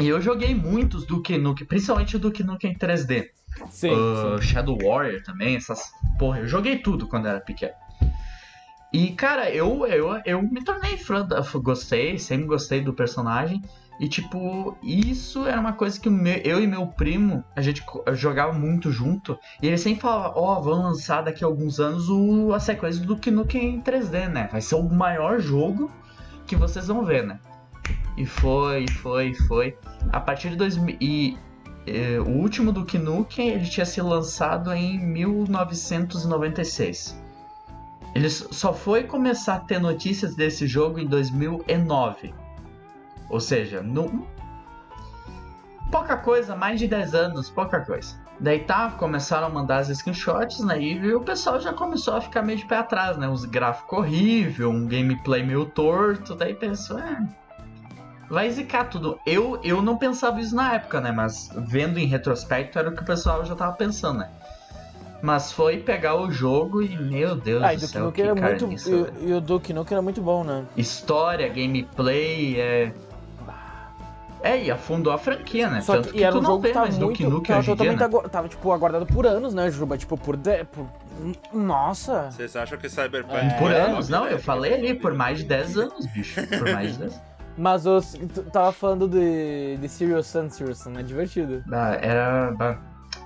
E 0.00 0.08
eu 0.08 0.20
joguei 0.20 0.54
muitos 0.54 1.04
Duke 1.06 1.36
Nukem, 1.38 1.66
principalmente 1.66 2.16
o 2.16 2.18
Duke 2.18 2.42
Nukem 2.42 2.74
3D. 2.74 3.28
Sim, 3.68 3.90
Uh, 3.92 4.40
sim. 4.40 4.48
Shadow 4.48 4.78
Warrior 4.82 5.22
também, 5.22 5.56
essas. 5.56 5.92
Porra, 6.18 6.40
eu 6.40 6.48
joguei 6.48 6.78
tudo 6.78 7.06
quando 7.06 7.26
era 7.28 7.40
pequeno. 7.40 7.74
E, 8.92 9.10
cara, 9.12 9.50
eu, 9.50 9.86
eu, 9.86 10.20
eu 10.24 10.42
me 10.42 10.64
tornei 10.64 10.96
fã, 10.96 11.24
da- 11.24 11.40
gostei, 11.62 12.18
sempre 12.18 12.46
gostei 12.46 12.80
do 12.80 12.92
personagem. 12.92 13.62
E, 14.00 14.08
tipo, 14.08 14.76
isso 14.82 15.46
era 15.46 15.60
uma 15.60 15.74
coisa 15.74 16.00
que 16.00 16.08
meu- 16.08 16.38
eu 16.38 16.60
e 16.60 16.66
meu 16.66 16.86
primo, 16.86 17.44
a 17.54 17.60
gente 17.60 17.84
jogava 18.14 18.52
muito 18.52 18.90
junto. 18.90 19.38
E 19.62 19.66
ele 19.66 19.76
sempre 19.78 20.00
falava: 20.00 20.32
Ó, 20.36 20.58
vão 20.60 20.82
lançar 20.82 21.22
daqui 21.22 21.44
a 21.44 21.46
alguns 21.46 21.78
anos 21.78 22.08
o, 22.08 22.52
a 22.54 22.58
sequência 22.58 23.04
do 23.04 23.18
Nukem 23.30 23.80
3D, 23.82 24.28
né? 24.28 24.48
Vai 24.50 24.60
ser 24.62 24.76
o 24.76 24.88
maior 24.88 25.38
jogo 25.38 25.90
que 26.46 26.56
vocês 26.56 26.86
vão 26.88 27.04
ver, 27.04 27.24
né? 27.26 27.38
E 28.20 28.26
foi, 28.26 28.86
foi, 28.86 29.32
foi. 29.32 29.78
A 30.12 30.20
partir 30.20 30.50
de 30.50 30.56
2000. 30.56 30.98
E 31.00 31.38
eh, 31.86 32.20
o 32.20 32.28
último 32.28 32.70
Duke 32.70 32.98
Nukem 32.98 33.48
ele 33.48 33.66
tinha 33.66 33.86
sido 33.86 34.08
lançado 34.08 34.70
em 34.74 34.98
1996. 34.98 37.18
Ele 38.14 38.28
só 38.28 38.74
foi 38.74 39.04
começar 39.04 39.54
a 39.54 39.60
ter 39.60 39.80
notícias 39.80 40.34
desse 40.34 40.66
jogo 40.66 40.98
em 40.98 41.06
2009. 41.06 42.34
Ou 43.30 43.40
seja, 43.40 43.82
não... 43.82 44.26
pouca 45.90 46.18
coisa, 46.18 46.54
mais 46.54 46.78
de 46.78 46.86
10 46.86 47.14
anos, 47.14 47.48
pouca 47.48 47.80
coisa. 47.80 48.20
Daí 48.38 48.60
tá, 48.60 48.90
começaram 48.98 49.46
a 49.46 49.50
mandar 49.50 49.78
as 49.78 49.88
screenshots, 49.88 50.62
né? 50.62 50.78
E 50.78 51.14
o 51.14 51.22
pessoal 51.22 51.58
já 51.58 51.72
começou 51.72 52.14
a 52.14 52.20
ficar 52.20 52.42
meio 52.42 52.58
de 52.58 52.66
pé 52.66 52.76
atrás, 52.76 53.16
né? 53.16 53.26
Uns 53.26 53.46
gráficos 53.46 53.98
horríveis, 53.98 54.68
um 54.68 54.86
gameplay 54.86 55.42
meio 55.42 55.64
torto. 55.64 56.34
Daí 56.34 56.52
pensou, 56.52 56.98
é. 56.98 57.40
Vai 58.30 58.48
zicar 58.48 58.84
tudo. 58.84 59.18
Eu, 59.26 59.58
eu 59.64 59.82
não 59.82 59.98
pensava 59.98 60.40
isso 60.40 60.54
na 60.54 60.74
época, 60.74 61.00
né? 61.00 61.10
Mas 61.10 61.50
vendo 61.56 61.98
em 61.98 62.06
retrospecto 62.06 62.78
era 62.78 62.88
o 62.88 62.94
que 62.94 63.02
o 63.02 63.04
pessoal 63.04 63.44
já 63.44 63.56
tava 63.56 63.72
pensando, 63.72 64.20
né? 64.20 64.30
Mas 65.20 65.50
foi 65.50 65.78
pegar 65.78 66.14
o 66.14 66.30
jogo 66.30 66.80
e, 66.80 66.96
meu 66.96 67.34
Deus 67.34 67.62
Ah, 67.62 67.74
e 67.74 67.76
do 67.76 67.80
Duke 67.80 67.92
céu, 67.92 68.04
Nukem 68.04 68.24
que 68.24 68.30
era 68.30 68.34
muito. 68.40 69.18
E, 69.20 69.28
e 69.28 69.32
o 69.34 69.40
Duke 69.40 69.72
Nukem 69.72 69.96
era 69.96 70.02
muito 70.02 70.22
bom, 70.22 70.44
né? 70.44 70.64
História, 70.76 71.48
gameplay, 71.48 72.58
é. 72.58 72.92
É, 74.42 74.62
e 74.62 74.70
afundou 74.70 75.12
a 75.12 75.18
franquia, 75.18 75.68
né? 75.68 75.82
Só 75.82 75.96
Tanto 75.96 76.08
que, 76.08 76.18
que, 76.18 76.24
era 76.24 76.32
tu 76.32 76.38
um 76.38 76.42
não 76.42 76.50
jogo 76.50 76.62
vê 76.62 76.70
tava 76.70 76.86
mais 76.86 76.96
muito. 76.96 77.08
Duke 77.08 77.26
Nukem 77.26 77.56
hoje 77.58 77.70
em 77.72 77.74
dia, 77.74 77.92
né? 77.92 78.08
Tava, 78.30 78.48
tipo, 78.48 78.72
aguardado 78.72 79.04
por 79.04 79.26
anos, 79.26 79.52
né, 79.52 79.70
Juba? 79.70 79.98
Tipo, 79.98 80.16
por. 80.16 80.36
De... 80.36 80.64
por... 80.64 80.86
Nossa! 81.52 82.30
Vocês 82.30 82.56
acham 82.56 82.78
que 82.78 82.88
Cyberpunk 82.88 83.34
É. 83.34 83.58
Por 83.58 83.72
anos, 83.72 84.08
não, 84.08 84.26
eu 84.26 84.38
falei 84.38 84.72
ali, 84.72 84.94
por 84.94 85.12
mais 85.14 85.38
de 85.38 85.44
10 85.44 85.76
anos, 85.76 86.06
bicho. 86.06 86.40
Por 86.46 86.72
mais 86.72 86.92
de 86.92 87.00
10 87.00 87.30
Mas 87.60 87.84
os, 87.86 88.12
tu 88.34 88.42
tava 88.44 88.72
falando 88.72 89.06
de, 89.06 89.76
de 89.76 89.88
Serious 89.88 90.26
Sun, 90.28 90.48
Serious 90.48 90.78
Sun, 90.78 90.98
é 90.98 91.02
divertido. 91.02 91.62
Ah, 91.70 91.94
era. 92.00 92.50
bah. 92.52 92.78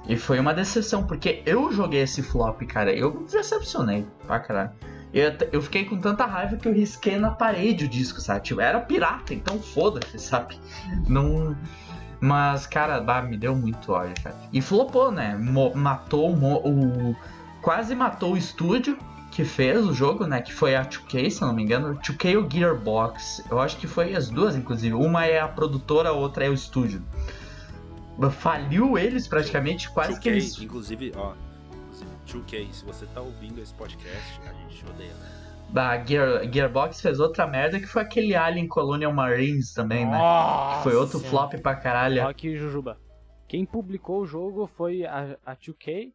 E 0.09 0.16
foi 0.16 0.38
uma 0.40 0.53
decepção, 0.53 1.05
porque 1.07 1.42
eu 1.47 1.73
joguei 1.73 2.03
esse 2.03 2.20
flop, 2.23 2.61
cara. 2.66 2.92
Eu 2.92 3.14
me 3.14 3.27
decepcionei 3.27 4.05
pra 4.27 4.40
caralho. 4.40 4.70
Eu, 5.12 5.33
eu 5.53 5.62
fiquei 5.62 5.85
com 5.85 5.97
tanta 5.99 6.27
raiva 6.27 6.57
que 6.57 6.66
eu 6.66 6.73
risquei 6.73 7.16
na 7.18 7.31
parede 7.31 7.85
o 7.85 7.88
disco, 7.88 8.20
sabe? 8.20 8.40
Tipo, 8.40 8.61
era 8.61 8.81
pirata, 8.81 9.33
então 9.33 9.59
foda-se, 9.61 10.18
sabe? 10.18 10.59
Não. 11.09 11.57
Mas, 12.20 12.66
cara, 12.66 13.01
bah, 13.01 13.23
me 13.23 13.37
deu 13.37 13.55
muito 13.55 13.92
ódio, 13.92 14.14
cara. 14.23 14.37
E 14.53 14.61
flopou, 14.61 15.12
né? 15.12 15.37
Mo- 15.37 15.75
matou 15.75 16.35
mo- 16.37 16.61
o. 16.64 17.14
Quase 17.62 17.94
matou 17.94 18.33
o 18.35 18.37
estúdio 18.37 18.99
que 19.35 19.44
fez 19.44 19.85
o 19.85 19.92
jogo, 19.92 20.27
né? 20.27 20.40
Que 20.40 20.53
foi 20.53 20.77
a 20.77 20.85
2K, 20.85 21.29
se 21.29 21.42
eu 21.42 21.49
não 21.49 21.55
me 21.55 21.64
engano. 21.64 21.97
2K 21.97 22.37
ou 22.37 22.49
Gearbox. 22.49 23.42
Eu 23.51 23.59
acho 23.59 23.77
que 23.77 23.87
foi 23.88 24.14
as 24.14 24.31
duas, 24.31 24.55
inclusive. 24.55 24.94
Uma 24.94 25.27
é 25.27 25.40
a 25.40 25.49
produtora, 25.49 26.11
a 26.11 26.12
outra 26.12 26.44
é 26.44 26.49
o 26.49 26.55
estúdio. 26.55 27.03
Faliu 28.31 28.97
eles 28.97 29.27
praticamente, 29.27 29.90
quase 29.90 30.20
que 30.20 30.31
2K, 30.31 30.33
eles. 30.33 30.59
inclusive, 30.61 31.12
ó. 31.16 31.33
inclusive, 31.73 32.11
2K, 32.29 32.73
se 32.73 32.85
você 32.85 33.07
tá 33.07 33.20
ouvindo 33.20 33.61
esse 33.61 33.75
podcast, 33.75 34.40
a 34.49 34.53
gente 34.53 34.77
te 34.77 34.87
odeia, 34.88 35.12
né? 35.14 35.31
A 35.75 36.05
Gear, 36.05 36.49
Gearbox 36.53 37.01
fez 37.01 37.18
outra 37.18 37.44
merda 37.49 37.81
que 37.81 37.87
foi 37.87 38.03
aquele 38.03 38.37
Alien 38.37 38.68
Colonial 38.68 39.12
Marines 39.12 39.75
também, 39.75 40.07
né? 40.07 40.16
Nossa! 40.16 40.77
Que 40.77 40.83
foi 40.85 40.94
outro 40.94 41.18
flop 41.18 41.55
pra 41.55 41.75
caralho. 41.75 42.23
Ó 42.23 42.29
aqui, 42.29 42.57
Jujuba. 42.57 42.97
Quem 43.49 43.66
publicou 43.66 44.20
o 44.20 44.27
jogo 44.27 44.68
foi 44.77 45.05
a, 45.05 45.37
a 45.44 45.57
2K 45.57 46.12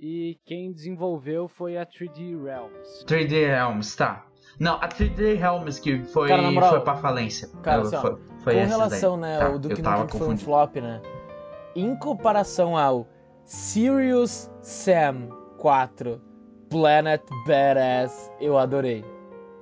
e 0.00 0.38
quem 0.44 0.72
desenvolveu 0.72 1.48
foi 1.48 1.76
a 1.76 1.84
3D 1.86 2.42
Realms. 2.42 3.04
3D 3.06 3.46
Realms, 3.46 3.96
tá. 3.96 4.24
Não, 4.58 4.74
a 4.76 4.88
3D 4.88 5.36
Realms 5.36 5.80
que 5.80 6.02
foi, 6.04 6.28
Cara, 6.28 6.50
moral, 6.50 6.70
foi 6.70 6.80
pra 6.80 6.96
falência. 6.96 7.48
cara, 7.62 7.82
assim, 7.82 7.96
foi, 7.96 8.16
foi 8.42 8.54
Com 8.54 8.64
relação, 8.66 9.20
daí. 9.20 9.30
né, 9.30 9.38
Tá, 9.38 9.50
o 9.50 9.58
Duke 9.58 9.82
Nukem 9.82 10.06
que 10.06 10.18
foi 10.18 10.28
um 10.28 10.36
flop, 10.38 10.76
né? 10.76 11.00
Em 11.76 11.94
comparação 11.96 12.76
ao 12.76 13.06
Sirius 13.44 14.50
Sam 14.60 15.28
4 15.58 16.20
Planet 16.70 17.22
Badass, 17.46 18.30
eu 18.40 18.58
adorei. 18.58 19.04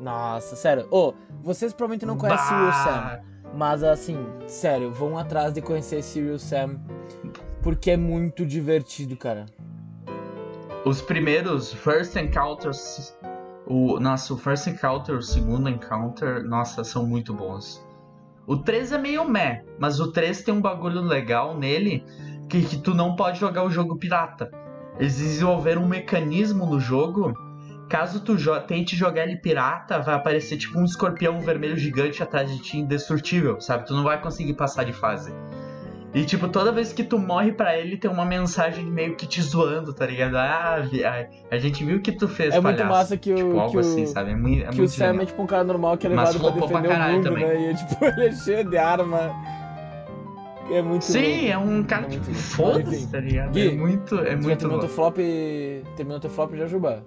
Nossa, 0.01 0.57
sério. 0.57 0.87
Ô, 0.91 1.15
vocês 1.43 1.73
provavelmente 1.73 2.05
não 2.07 2.17
conhecem 2.19 2.47
Sirius 2.47 2.75
Sam. 2.77 3.21
Mas 3.55 3.83
assim, 3.83 4.19
sério, 4.47 4.91
vão 4.91 5.17
atrás 5.17 5.53
de 5.53 5.63
conhecer 5.63 6.03
Serious 6.03 6.43
Sam. 6.43 6.79
Porque 7.63 7.93
é 7.93 7.97
muito 7.97 8.45
divertido, 8.45 9.17
cara. 9.17 9.47
Os 10.87 11.03
primeiros 11.03 11.73
First 11.73 12.15
Encounters. 12.15 13.13
O, 13.67 13.99
nossa, 13.99 14.33
o 14.33 14.37
First 14.37 14.69
Encounter, 14.69 15.17
o 15.17 15.21
segundo 15.21 15.69
Encounter, 15.69 16.45
nossa, 16.45 16.85
são 16.85 17.05
muito 17.05 17.35
bons. 17.35 17.85
O 18.47 18.57
3 18.59 18.93
é 18.93 18.99
meio 18.99 19.29
meh, 19.29 19.65
mas 19.81 19.99
o 19.99 20.13
3 20.13 20.45
tem 20.45 20.55
um 20.55 20.61
bagulho 20.61 21.01
legal 21.01 21.59
nele 21.59 22.05
que, 22.49 22.63
que 22.63 22.79
tu 22.79 22.95
não 22.95 23.17
pode 23.17 23.41
jogar 23.41 23.65
o 23.65 23.69
jogo 23.69 23.99
pirata. 23.99 24.49
Eles 24.97 25.19
desenvolveram 25.19 25.83
um 25.83 25.89
mecanismo 25.89 26.65
no 26.65 26.79
jogo. 26.79 27.35
Caso 27.91 28.21
tu 28.21 28.39
jo 28.39 28.57
tente 28.61 28.95
jogar 28.95 29.25
ele 29.25 29.39
pirata, 29.39 29.99
vai 29.99 30.15
aparecer 30.15 30.57
tipo 30.57 30.79
um 30.79 30.85
escorpião 30.85 31.41
vermelho 31.41 31.77
gigante 31.77 32.23
atrás 32.23 32.49
de 32.49 32.63
ti, 32.63 32.79
indestrutível, 32.79 33.61
sabe? 33.61 33.87
Tu 33.87 33.93
não 33.93 34.05
vai 34.05 34.23
conseguir 34.23 34.55
passar 34.55 34.85
de 34.85 34.93
fase. 34.93 35.35
E 36.17 36.25
tipo, 36.25 36.49
toda 36.49 36.73
vez 36.73 36.95
que 36.95 37.05
tu 37.05 37.19
morre 37.19 37.53
pra 37.53 37.77
ele, 37.77 37.99
tem 37.99 38.11
uma 38.11 38.25
mensagem 38.25 38.87
meio 38.87 39.15
que 39.17 39.27
te 39.27 39.43
zoando, 39.43 39.93
tá 39.93 40.07
ligado? 40.07 40.35
Ah, 40.37 40.77
a, 40.81 41.55
a 41.55 41.59
gente 41.59 41.85
viu 41.85 42.01
que 42.01 42.11
tu 42.11 42.27
fez, 42.27 42.55
É 42.55 42.59
muito 42.61 42.77
palhaço. 42.77 42.91
massa 42.91 43.17
que 43.19 43.31
o- 43.33 43.37
Tipo, 43.37 43.59
algo 43.59 43.71
que 43.73 43.77
o- 43.77 43.81
assim, 43.81 44.07
sabe? 44.07 44.31
É 44.31 44.35
muito, 44.35 44.63
é 44.63 44.69
que 44.69 44.73
o 44.73 44.77
muito 44.79 44.91
Sam 44.93 45.05
genial. 45.09 45.23
é 45.23 45.27
tipo 45.27 45.43
um 45.43 45.47
cara 45.47 45.63
normal 45.63 45.99
que 45.99 46.07
é 46.07 46.11
Mas 46.11 46.35
levado 46.35 46.41
pra 46.41 46.49
roubou 46.51 46.69
pra 46.69 46.81
defender 46.81 46.89
o 46.89 46.99
caralho 46.99 47.15
mundo, 47.17 47.25
também. 47.25 47.45
né? 47.47 47.61
E 47.61 47.67
é, 47.67 47.75
tipo, 47.75 47.97
ele 48.07 48.27
é 48.29 48.33
cheio 48.33 48.65
de 48.65 48.79
arma. 48.79 49.31
É 50.71 50.81
muito 50.83 51.05
Sim, 51.05 51.49
é 51.49 51.59
um 51.59 51.85
cara 51.85 52.07
É 52.07 52.09
tipo, 52.09 52.25
muito 52.25 52.61
louco. 52.63 52.81
foda-se, 52.81 53.09
tá 53.13 53.21
ligado? 53.21 53.53
Gui, 53.53 53.69
é 53.69 53.73
muito, 53.77 54.19
é 54.19 54.31
já 54.31 54.37
muito 54.39 54.59
terminou 54.59 54.81
teu 54.81 54.89
flop. 54.89 55.17
Terminou 55.97 56.19
teu 56.21 56.31
flop 56.31 56.55
já, 56.55 56.67
Juba? 56.67 57.05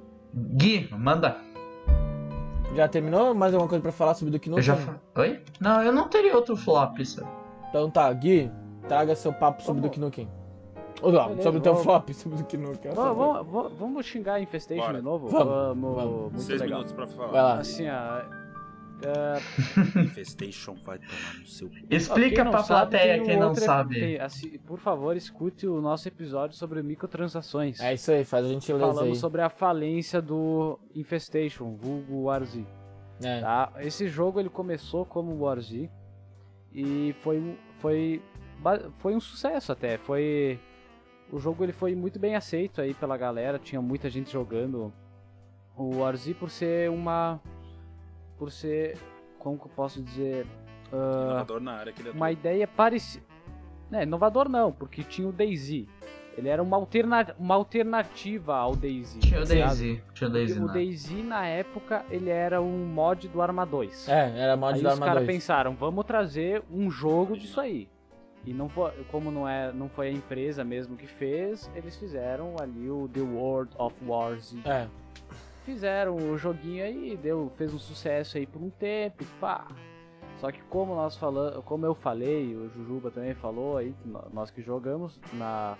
Gui, 0.56 0.88
manda. 0.91 1.36
Já 2.76 2.88
terminou? 2.88 3.34
Mais 3.34 3.54
alguma 3.56 3.67
coisa 3.67 3.82
pra 3.82 3.91
falar 3.91 4.13
sobre 4.13 4.32
Duke 4.32 4.48
Eu 4.50 4.52
Nukem? 4.52 4.63
já 4.63 4.76
fa... 4.76 4.93
Oi? 5.17 5.39
Não, 5.60 5.82
eu 5.82 5.91
não 5.91 6.08
teria 6.08 6.36
outro 6.36 6.56
flop, 6.56 7.00
sabe? 7.04 7.28
Então 7.69 7.89
tá, 7.89 8.13
Gui, 8.13 8.50
traga 8.89 9.15
seu 9.15 9.32
papo 9.32 9.62
sobre 9.63 9.82
Vamos. 9.84 9.99
Duke. 9.99 10.28
Ou 11.02 11.13
não, 11.13 11.28
Beleza, 11.30 11.43
sobre 11.43 11.60
o 11.60 11.63
teu 11.63 11.71
vamos. 11.73 11.86
flop, 11.86 12.10
sobre 12.10 12.38
Duke 12.39 12.58
Nukem. 12.58 12.91
Vamos, 12.91 13.17
vamos, 13.17 13.47
vamos- 13.52 13.73
vamos 13.80 14.06
xingar 14.06 14.34
a 14.34 14.41
Infestation 14.41 14.82
Bora. 14.86 14.97
de 14.97 15.04
novo? 15.06 15.28
Vamos, 15.30 15.95
vamos. 15.95 16.21
Muito 16.23 16.41
Seis 16.41 16.60
legal. 16.60 16.80
minutos 16.80 16.91
pra 16.93 17.08
falar. 17.08 17.28
Vai 17.32 17.41
lá. 17.41 17.54
Assim, 17.60 17.86
é, 17.88 18.30
Infestation 20.04 20.75
vai 20.84 20.99
tomar 20.99 21.39
no 21.39 21.47
seu 21.47 21.69
Explica 21.89 22.36
quem 22.36 22.43
não 22.43 22.52
pra 22.52 22.63
sabe, 22.63 22.91
plateia 22.91 23.21
um 23.21 23.25
quem 23.25 23.39
não 23.39 23.56
sabe. 23.56 23.95
tem- 23.99 24.19
assim, 24.19 24.58
por 24.60 24.78
favor, 24.78 25.15
escute 25.15 25.65
o 25.67 25.80
nosso 25.80 26.06
episódio 26.08 26.58
sobre 26.58 26.84
microtransações. 26.84 27.80
É 27.80 27.93
isso 27.93 28.12
aí, 28.12 28.25
faz 28.25 28.45
a 28.45 28.49
gentileza 28.49 28.86
aí. 28.86 28.93
Falamos 28.93 29.17
sobre 29.19 29.41
a 29.41 29.49
falência 29.49 30.21
do 30.21 30.78
Infestation, 30.93 31.75
vulgo 31.78 32.23
Warzy. 32.25 32.65
É. 33.23 33.39
Tá? 33.39 33.71
Esse 33.80 34.08
jogo 34.10 34.38
ele 34.39 34.49
começou 34.49 35.06
como 35.06 35.38
Warzy 35.38 35.89
e 36.73 37.15
foi, 37.21 37.58
foi, 37.80 38.21
foi 39.00 39.15
um 39.15 39.19
sucesso 39.19 39.72
até. 39.72 39.98
Foi 39.98 40.60
o 41.32 41.39
jogo 41.39 41.63
ele 41.63 41.72
foi 41.72 41.95
muito 41.95 42.19
bem 42.19 42.36
aceito 42.36 42.82
aí 42.82 42.93
pela 42.93 43.15
galera, 43.15 43.60
tinha 43.60 43.82
muita 43.82 44.10
gente 44.10 44.32
jogando 44.32 44.91
o 45.76 46.00
Warzy 46.00 46.34
por 46.34 46.50
ser 46.50 46.89
uma 46.89 47.39
por 48.38 48.52
ser 48.52 48.98
como 49.38 49.58
que 49.58 49.65
eu 49.65 49.72
posso 49.76 50.02
dizer 50.02 50.45
ah, 50.91 51.26
Inovador 51.26 51.62
na 51.62 51.74
área 51.74 51.93
que 51.93 52.02
ele 52.02 52.10
uma 52.10 52.32
ideia 52.32 52.67
parecida. 52.67 53.26
É, 53.91 54.04
inovador 54.04 54.48
não, 54.48 54.72
porque 54.72 55.04
tinha 55.04 55.28
o 55.28 55.32
DayZ. 55.32 55.88
Ele 56.38 56.48
era 56.48 56.62
uma, 56.62 56.78
alterna... 56.78 57.36
uma 57.38 57.56
alternativa 57.56 58.56
ao 58.56 58.76
DayZ. 58.76 59.17
Tinha 59.19 59.41
o 59.41 59.43
tá? 59.43 59.54
Daisy. 59.54 60.04
Tinha 60.13 60.30
o 60.30 60.32
Daisy, 60.32 61.15
o 61.15 61.24
né? 61.24 61.24
Na 61.24 61.45
época 61.48 62.06
ele 62.10 62.30
era 62.30 62.62
um 62.62 62.86
mod 62.86 63.28
do 63.28 63.41
Arma 63.41 63.65
2. 63.65 64.08
É, 64.08 64.39
era 64.39 64.56
mod 64.56 64.76
aí 64.76 64.82
da 64.82 64.89
os 64.89 64.93
Arma 64.93 65.06
caras 65.06 65.26
2. 65.26 65.36
pensaram, 65.36 65.76
vamos 65.76 66.06
trazer 66.06 66.63
um 66.72 66.89
jogo 66.89 67.36
disso 67.36 67.60
aí. 67.60 67.89
E 68.45 68.54
não 68.54 68.69
foi, 68.69 68.91
como 69.12 69.30
não 69.32 69.47
é, 69.47 69.71
não 69.71 69.89
foi 69.89 70.08
a 70.08 70.12
empresa 70.12 70.63
mesmo 70.63 70.95
que 70.95 71.08
fez, 71.08 71.69
eles 71.75 71.95
fizeram 71.97 72.56
ali 72.60 72.89
o 72.89 73.10
The 73.10 73.19
World 73.21 73.73
of 73.78 73.95
Wars. 74.06 74.56
É, 74.65 74.88
Fizeram 75.65 76.15
o 76.15 76.38
joguinho 76.38 76.84
aí, 76.84 77.15
deu, 77.15 77.52
fez 77.56 77.73
um 77.73 77.78
sucesso 77.78 78.38
aí 78.38 78.47
por 78.47 78.62
um 78.62 78.69
tempo, 78.71 79.23
pá. 79.39 79.67
Só 80.39 80.52
que 80.52 80.62
como 80.63 80.95
nós 80.95 81.15
falamos, 81.17 81.63
como 81.65 81.86
eu 81.86 81.93
falei, 81.93 82.56
o 82.56 82.69
Jujuba 82.69 83.12
também 83.12 83.36
falou 83.36 83.78
aí, 83.78 83.93
nós 84.34 84.49
que 84.49 84.62
jogamos 84.62 85.19
na 85.34 85.78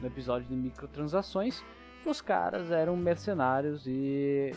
no 0.00 0.06
episódio 0.06 0.48
de 0.48 0.56
microtransações, 0.56 1.62
os 2.06 2.20
caras 2.20 2.70
eram 2.70 2.96
mercenários 2.96 3.86
e 3.86 4.52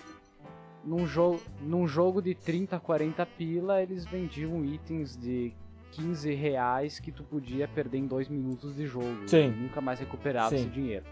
num 0.84 1.06
jogo, 1.06 1.40
num 1.62 1.86
jogo 1.86 2.22
de 2.22 2.34
30, 2.34 2.80
40 2.80 3.26
pila, 3.26 3.82
eles 3.82 4.06
vendiam 4.06 4.66
itens 4.66 5.16
de 5.16 5.54
15 5.96 6.34
reais 6.34 7.00
que 7.00 7.12
tu 7.12 7.24
podia 7.24 7.68
perder 7.68 7.98
em 7.98 8.08
dois 8.08 8.28
minutos 8.28 8.76
de 8.76 8.86
jogo. 8.86 9.28
Sim. 9.28 9.48
E 9.48 9.62
nunca 9.64 9.82
mais 9.82 10.00
recuperava 10.00 10.50
Sim. 10.50 10.56
esse 10.56 10.66
dinheiro. 10.66 11.06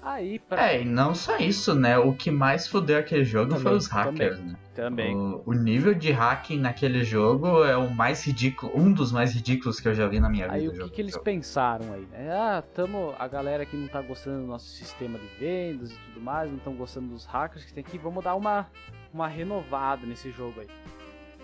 Aí, 0.00 0.38
pra... 0.38 0.72
É, 0.72 0.82
e 0.82 0.84
não 0.84 1.14
só 1.14 1.36
isso, 1.38 1.74
né? 1.74 1.98
O 1.98 2.14
que 2.14 2.30
mais 2.30 2.68
fudeu 2.68 2.98
aquele 2.98 3.24
jogo 3.24 3.52
foi 3.52 3.62
Também, 3.62 3.76
os 3.76 3.88
hackers, 3.88 4.40
né? 4.40 4.56
também. 4.74 5.14
O, 5.14 5.42
o 5.44 5.52
nível 5.52 5.92
de 5.92 6.12
hacking 6.12 6.58
naquele 6.60 7.02
jogo 7.02 7.64
é 7.64 7.76
o 7.76 7.90
mais 7.90 8.24
ridículo, 8.24 8.72
um 8.74 8.92
dos 8.92 9.10
mais 9.10 9.34
ridículos 9.34 9.80
que 9.80 9.88
eu 9.88 9.94
já 9.94 10.06
vi 10.06 10.20
na 10.20 10.30
minha 10.30 10.46
vida. 10.46 10.56
Aí 10.56 10.68
o 10.68 10.70
que, 10.70 10.76
jogo. 10.78 10.90
que 10.90 11.02
eles 11.02 11.16
pensaram 11.18 11.92
aí, 11.92 12.06
né? 12.12 12.30
Ah, 12.32 12.62
tamo, 12.74 13.12
a 13.18 13.26
galera 13.26 13.66
que 13.66 13.76
não 13.76 13.88
tá 13.88 14.00
gostando 14.00 14.42
do 14.42 14.46
nosso 14.46 14.68
sistema 14.68 15.18
de 15.18 15.26
vendas 15.38 15.90
e 15.90 15.96
tudo 16.06 16.20
mais, 16.20 16.48
não 16.48 16.58
estão 16.58 16.74
gostando 16.74 17.08
dos 17.08 17.26
hackers 17.26 17.64
que 17.64 17.74
tem 17.74 17.84
aqui, 17.84 17.98
vamos 17.98 18.22
dar 18.22 18.36
uma, 18.36 18.68
uma 19.12 19.26
renovada 19.26 20.06
nesse 20.06 20.30
jogo 20.30 20.60
aí. 20.60 20.68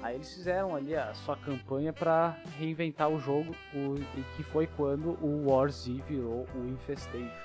Aí 0.03 0.17
eles 0.17 0.33
fizeram 0.35 0.75
ali 0.77 0.95
a 0.95 1.15
sua 1.15 1.37
campanha 1.37 1.93
para 1.93 2.37
reinventar 2.59 3.09
o 3.09 3.19
jogo, 3.19 3.55
o, 3.75 3.95
e 4.19 4.23
que 4.37 4.43
foi 4.43 4.67
quando 4.67 5.11
o 5.25 5.51
War 5.51 5.71
Z 5.71 5.93
virou 6.09 6.47
o 6.55 6.67
Infestation. 6.69 7.45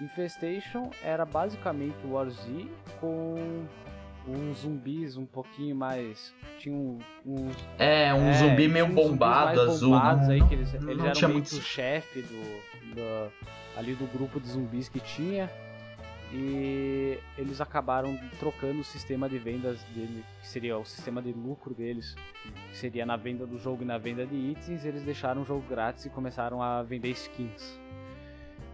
Infestation 0.00 0.90
era 1.02 1.24
basicamente 1.24 1.96
o 2.04 2.12
War 2.12 2.28
Z 2.28 2.68
com 3.00 3.64
uns 4.26 4.58
zumbis 4.58 5.16
um 5.16 5.26
pouquinho 5.26 5.76
mais. 5.76 6.34
Tinha 6.58 6.74
um, 6.74 6.98
uns. 7.24 7.54
É, 7.78 8.12
um 8.12 8.28
é, 8.28 8.32
zumbi 8.32 8.66
meio 8.66 8.88
bombado, 8.88 9.60
azul. 9.60 9.90
bombados 9.90 10.26
não- 10.26 10.34
aí, 10.34 10.42
que 10.48 10.54
eles, 10.54 10.74
eles 10.74 10.88
eram 10.88 11.14
meio 11.20 11.32
muito- 11.34 11.56
o 11.56 11.62
chefe 11.62 12.22
do, 12.22 12.94
do- 12.94 13.32
ali 13.76 13.94
do 13.94 14.06
grupo 14.06 14.40
de 14.40 14.48
zumbis 14.48 14.88
que 14.88 14.98
tinha. 15.00 15.48
E 16.32 17.18
eles 17.38 17.60
acabaram 17.60 18.18
trocando 18.38 18.80
o 18.80 18.84
sistema 18.84 19.28
de 19.28 19.38
vendas 19.38 19.82
dele, 19.94 20.24
que 20.40 20.48
seria 20.48 20.76
o 20.76 20.84
sistema 20.84 21.22
de 21.22 21.32
lucro 21.32 21.72
deles, 21.72 22.16
que 22.70 22.76
seria 22.76 23.06
na 23.06 23.16
venda 23.16 23.46
do 23.46 23.58
jogo 23.58 23.82
e 23.82 23.86
na 23.86 23.96
venda 23.96 24.26
de 24.26 24.34
itens, 24.34 24.84
eles 24.84 25.04
deixaram 25.04 25.42
o 25.42 25.44
jogo 25.44 25.64
grátis 25.68 26.04
e 26.04 26.10
começaram 26.10 26.60
a 26.60 26.82
vender 26.82 27.10
skins. 27.10 27.78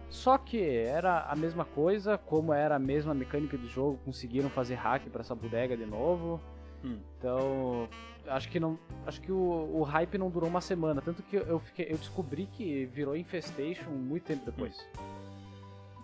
Só 0.09 0.37
que 0.37 0.61
era 0.61 1.21
a 1.21 1.35
mesma 1.35 1.65
coisa, 1.65 2.17
como 2.17 2.53
era 2.53 2.75
a 2.75 2.79
mesma 2.79 3.13
mecânica 3.13 3.57
de 3.57 3.67
jogo, 3.67 3.99
conseguiram 4.05 4.49
fazer 4.49 4.75
hack 4.75 5.09
para 5.09 5.21
essa 5.21 5.33
bodega 5.33 5.75
de 5.75 5.85
novo. 5.85 6.39
Hum. 6.83 6.99
Então, 7.17 7.89
acho 8.27 8.49
que 8.49 8.59
não, 8.59 8.77
acho 9.05 9.21
que 9.21 9.31
o, 9.31 9.37
o 9.73 9.83
hype 9.83 10.17
não 10.17 10.29
durou 10.29 10.49
uma 10.49 10.61
semana, 10.61 11.01
tanto 11.01 11.23
que 11.23 11.35
eu 11.35 11.59
fiquei, 11.59 11.87
eu 11.89 11.97
descobri 11.97 12.45
que 12.45 12.85
virou 12.85 13.15
Infestation 13.15 13.89
muito 13.89 14.23
tempo 14.23 14.45
depois. 14.45 14.77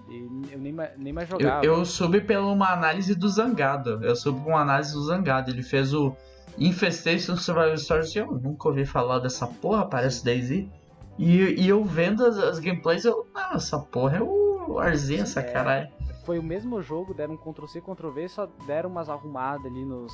E 0.10 0.52
eu 0.52 0.60
nem, 0.60 0.76
nem 0.98 1.14
mais 1.14 1.30
Eu, 1.30 1.40
jogava. 1.40 1.66
eu 1.66 1.86
soube 1.86 2.22
pela 2.22 2.48
uma 2.52 2.72
análise 2.74 3.14
do 3.16 3.30
Zangado. 3.30 4.04
Eu 4.04 4.16
soube 4.16 4.40
por 4.42 4.50
uma 4.50 4.62
análise 4.62 4.94
do 4.94 5.04
Zangado. 5.04 5.52
Ele 5.52 5.62
fez 5.64 5.94
o 5.94 6.16
Infestation 6.58 7.36
Survival 7.38 7.78
Stories. 7.78 8.16
Eu 8.16 8.32
nunca 8.32 8.68
ouvi 8.68 8.86
falar 8.86 9.20
dessa 9.20 9.48
porra, 9.48 9.86
parece 9.88 10.24
Daisy. 10.26 10.70
E, 11.18 11.62
e 11.62 11.68
eu 11.70 11.84
vendo 11.84 12.26
as, 12.26 12.38
as 12.38 12.60
gameplays, 12.60 13.06
eu. 13.06 13.28
Ah, 13.36 13.52
essa 13.56 13.78
porra 13.80 14.18
é 14.18 14.22
o 14.22 14.74
Warzone, 14.74 15.20
essa 15.20 15.42
É. 15.42 15.44
caralho. 15.44 15.90
Foi 16.26 16.38
o 16.40 16.44
mesmo 16.44 16.82
jogo, 16.82 17.14
deram 17.14 17.34
um 17.34 17.38
Ctrl-C, 17.38 17.82
Ctrl-V, 17.82 18.28
só 18.30 18.48
deram 18.68 18.90
umas 18.90 19.10
arrumadas 19.10 19.66
ali 19.66 19.84
nos, 19.84 20.14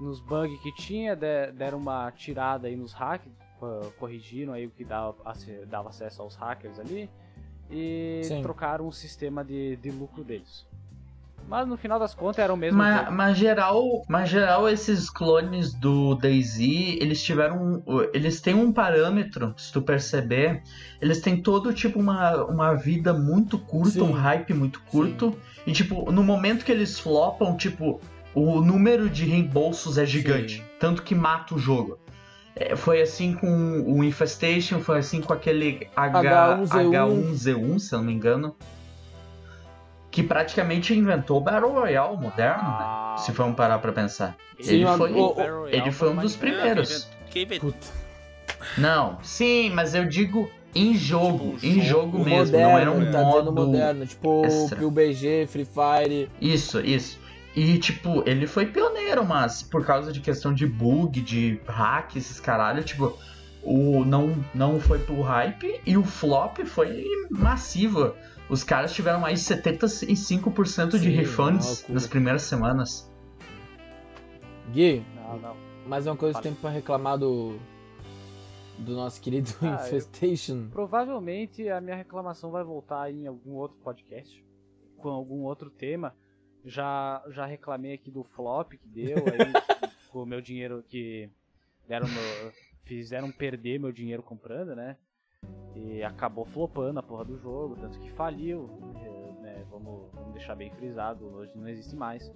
nos 0.00 0.20
bugs 0.20 0.60
que 0.62 0.72
tinha, 0.74 1.16
de- 1.16 1.52
deram 1.52 1.78
uma 1.78 2.10
tirada 2.12 2.68
aí 2.68 2.76
nos 2.76 2.92
hacks, 2.92 3.32
co- 3.58 3.90
corrigiram 3.98 4.52
aí 4.52 4.66
o 4.66 4.70
que 4.70 4.84
dava, 4.84 5.14
dava 5.66 5.88
acesso 5.88 6.20
aos 6.20 6.36
hackers 6.36 6.78
ali, 6.78 7.08
e 7.70 8.20
Sim. 8.24 8.42
trocaram 8.42 8.86
o 8.86 8.92
sistema 8.92 9.44
de, 9.44 9.76
de 9.76 9.90
lucro 9.90 10.24
deles. 10.24 10.66
Mas 11.48 11.66
no 11.66 11.78
final 11.78 11.98
das 11.98 12.12
contas 12.14 12.38
era 12.44 12.52
o 12.52 12.56
mesmo 12.58 12.76
Mas, 12.76 13.00
jogo. 13.00 13.12
mas 13.12 13.38
geral, 13.38 13.82
mas 14.06 14.28
geral 14.28 14.68
esses 14.68 15.08
clones 15.08 15.72
do 15.72 16.14
DayZ, 16.14 16.60
eles 16.60 17.22
tiveram, 17.22 17.82
um- 17.86 18.02
eles 18.12 18.38
têm 18.42 18.52
um 18.54 18.70
parâmetro, 18.70 19.54
se 19.56 19.72
tu 19.72 19.80
perceber, 19.80 20.62
eles 21.00 21.22
têm 21.22 21.40
todo 21.40 21.72
tipo 21.72 21.98
uma, 21.98 22.44
uma 22.44 22.74
vida 22.74 23.14
muito 23.14 23.58
curta, 23.58 23.92
Sim. 23.92 24.02
um 24.02 24.12
hype 24.12 24.52
muito 24.52 24.80
curto, 24.90 25.34
e 25.66 25.72
tipo, 25.72 26.12
no 26.12 26.22
momento 26.22 26.66
que 26.66 26.72
eles 26.72 26.98
flopam, 26.98 27.56
tipo, 27.56 27.98
o 28.34 28.60
número 28.60 29.08
de 29.08 29.24
reembolsos 29.24 29.96
é 29.96 30.04
gigante, 30.04 30.56
Sim. 30.58 30.64
tanto 30.78 31.02
que 31.02 31.14
mata 31.14 31.54
o 31.54 31.58
jogo. 31.58 31.98
É, 32.60 32.74
foi 32.74 33.00
assim 33.00 33.34
com 33.34 33.82
o 33.86 34.02
Infestation, 34.02 34.80
foi 34.80 34.98
assim 34.98 35.20
com 35.20 35.32
aquele 35.32 35.88
H, 35.94 36.58
H1Z1. 36.64 36.90
H1Z1, 36.90 37.78
se 37.78 37.94
eu 37.94 37.98
não 37.98 38.06
me 38.06 38.12
engano. 38.12 38.56
Que 40.10 40.22
praticamente 40.22 40.92
inventou 40.94 41.36
o 41.36 41.40
Battle 41.40 41.70
Royale 41.70 42.16
moderno, 42.16 42.62
né? 42.62 42.76
Ah, 42.80 43.14
Se 43.18 43.30
vamos 43.32 43.54
parar 43.56 43.78
pra 43.78 43.92
pensar. 43.92 44.36
Sim, 44.60 44.70
ele 44.76 44.86
foi, 44.86 45.12
o- 45.12 45.28
Battle 45.34 45.58
Royale 45.60 45.76
ele 45.76 45.92
foi 45.92 46.10
um 46.10 46.16
dos 46.16 46.34
primeiros. 46.34 47.08
Quem 47.30 47.42
inventou? 47.44 47.72
Não, 48.76 49.18
sim, 49.22 49.70
mas 49.70 49.94
eu 49.94 50.04
digo 50.06 50.50
em 50.74 50.94
jogo, 50.96 51.54
Tipo, 51.58 51.66
em 51.66 51.80
jogo 51.82 52.18
jogo 52.18 52.24
mesmo, 52.24 52.58
não 52.58 52.78
era 52.78 52.90
um 52.90 52.94
moderno, 52.94 53.12
tá 53.12 53.22
modo. 53.22 53.52
moderno, 53.52 54.06
tipo 54.06 54.42
extra. 54.44 54.78
PUBG, 54.80 55.46
Free 55.48 55.64
Fire. 55.66 56.30
Isso, 56.40 56.80
isso. 56.80 57.18
E 57.60 57.76
tipo, 57.78 58.22
ele 58.24 58.46
foi 58.46 58.66
pioneiro, 58.66 59.24
mas 59.24 59.64
por 59.64 59.84
causa 59.84 60.12
de 60.12 60.20
questão 60.20 60.54
de 60.54 60.64
bug, 60.64 61.20
de 61.20 61.60
hack, 61.66 62.14
esses 62.14 62.38
caralho, 62.38 62.84
tipo, 62.84 63.18
o 63.64 64.04
não 64.04 64.44
não 64.54 64.78
foi 64.78 65.00
pro 65.00 65.20
hype 65.22 65.80
e 65.84 65.96
o 65.96 66.04
flop 66.04 66.58
foi 66.64 67.04
massivo. 67.28 68.14
Os 68.48 68.62
caras 68.62 68.94
tiveram 68.94 69.18
mais 69.18 69.40
de 69.44 69.54
75% 69.54 70.90
de 70.92 70.98
Sim, 71.00 71.08
refunds 71.10 71.84
nas 71.88 72.06
primeiras 72.06 72.42
semanas. 72.42 73.10
Gui, 74.72 75.04
Não, 75.16 75.38
não. 75.38 75.56
mais 75.86 76.06
uma 76.06 76.16
coisa 76.16 76.38
que 76.38 76.42
tem 76.44 76.54
pra 76.54 76.70
reclamar 76.70 77.18
do. 77.18 77.58
Do 78.78 78.94
nosso 78.94 79.20
querido 79.20 79.50
Ah, 79.60 79.66
eu- 79.66 79.74
Infestation. 79.96 80.68
Provavelmente 80.70 81.68
a 81.68 81.80
minha 81.80 81.96
reclamação 81.96 82.52
vai 82.52 82.62
voltar 82.62 83.10
em 83.12 83.26
algum 83.26 83.54
outro 83.54 83.76
podcast, 83.82 84.44
com 84.98 85.08
algum 85.08 85.42
outro 85.42 85.68
tema. 85.68 86.14
Já, 86.64 87.22
já 87.30 87.46
reclamei 87.46 87.94
aqui 87.94 88.10
do 88.10 88.24
flop 88.24 88.72
que 88.72 88.88
deu, 88.88 89.16
aí, 89.18 89.88
com 90.10 90.22
o 90.22 90.26
meu 90.26 90.40
dinheiro 90.40 90.84
que 90.88 91.28
deram 91.86 92.06
fizeram 92.84 93.30
perder 93.30 93.78
meu 93.78 93.92
dinheiro 93.92 94.22
comprando, 94.22 94.74
né? 94.74 94.96
E 95.74 96.02
acabou 96.02 96.44
flopando 96.44 96.98
a 96.98 97.02
porra 97.02 97.24
do 97.24 97.38
jogo, 97.38 97.76
tanto 97.76 97.98
que 98.00 98.10
faliu, 98.12 98.68
né? 99.40 99.64
Vamos, 99.70 100.10
vamos 100.12 100.32
deixar 100.34 100.54
bem 100.54 100.70
frisado, 100.72 101.24
hoje 101.26 101.52
não 101.56 101.68
existe 101.68 101.94
mais. 101.94 102.30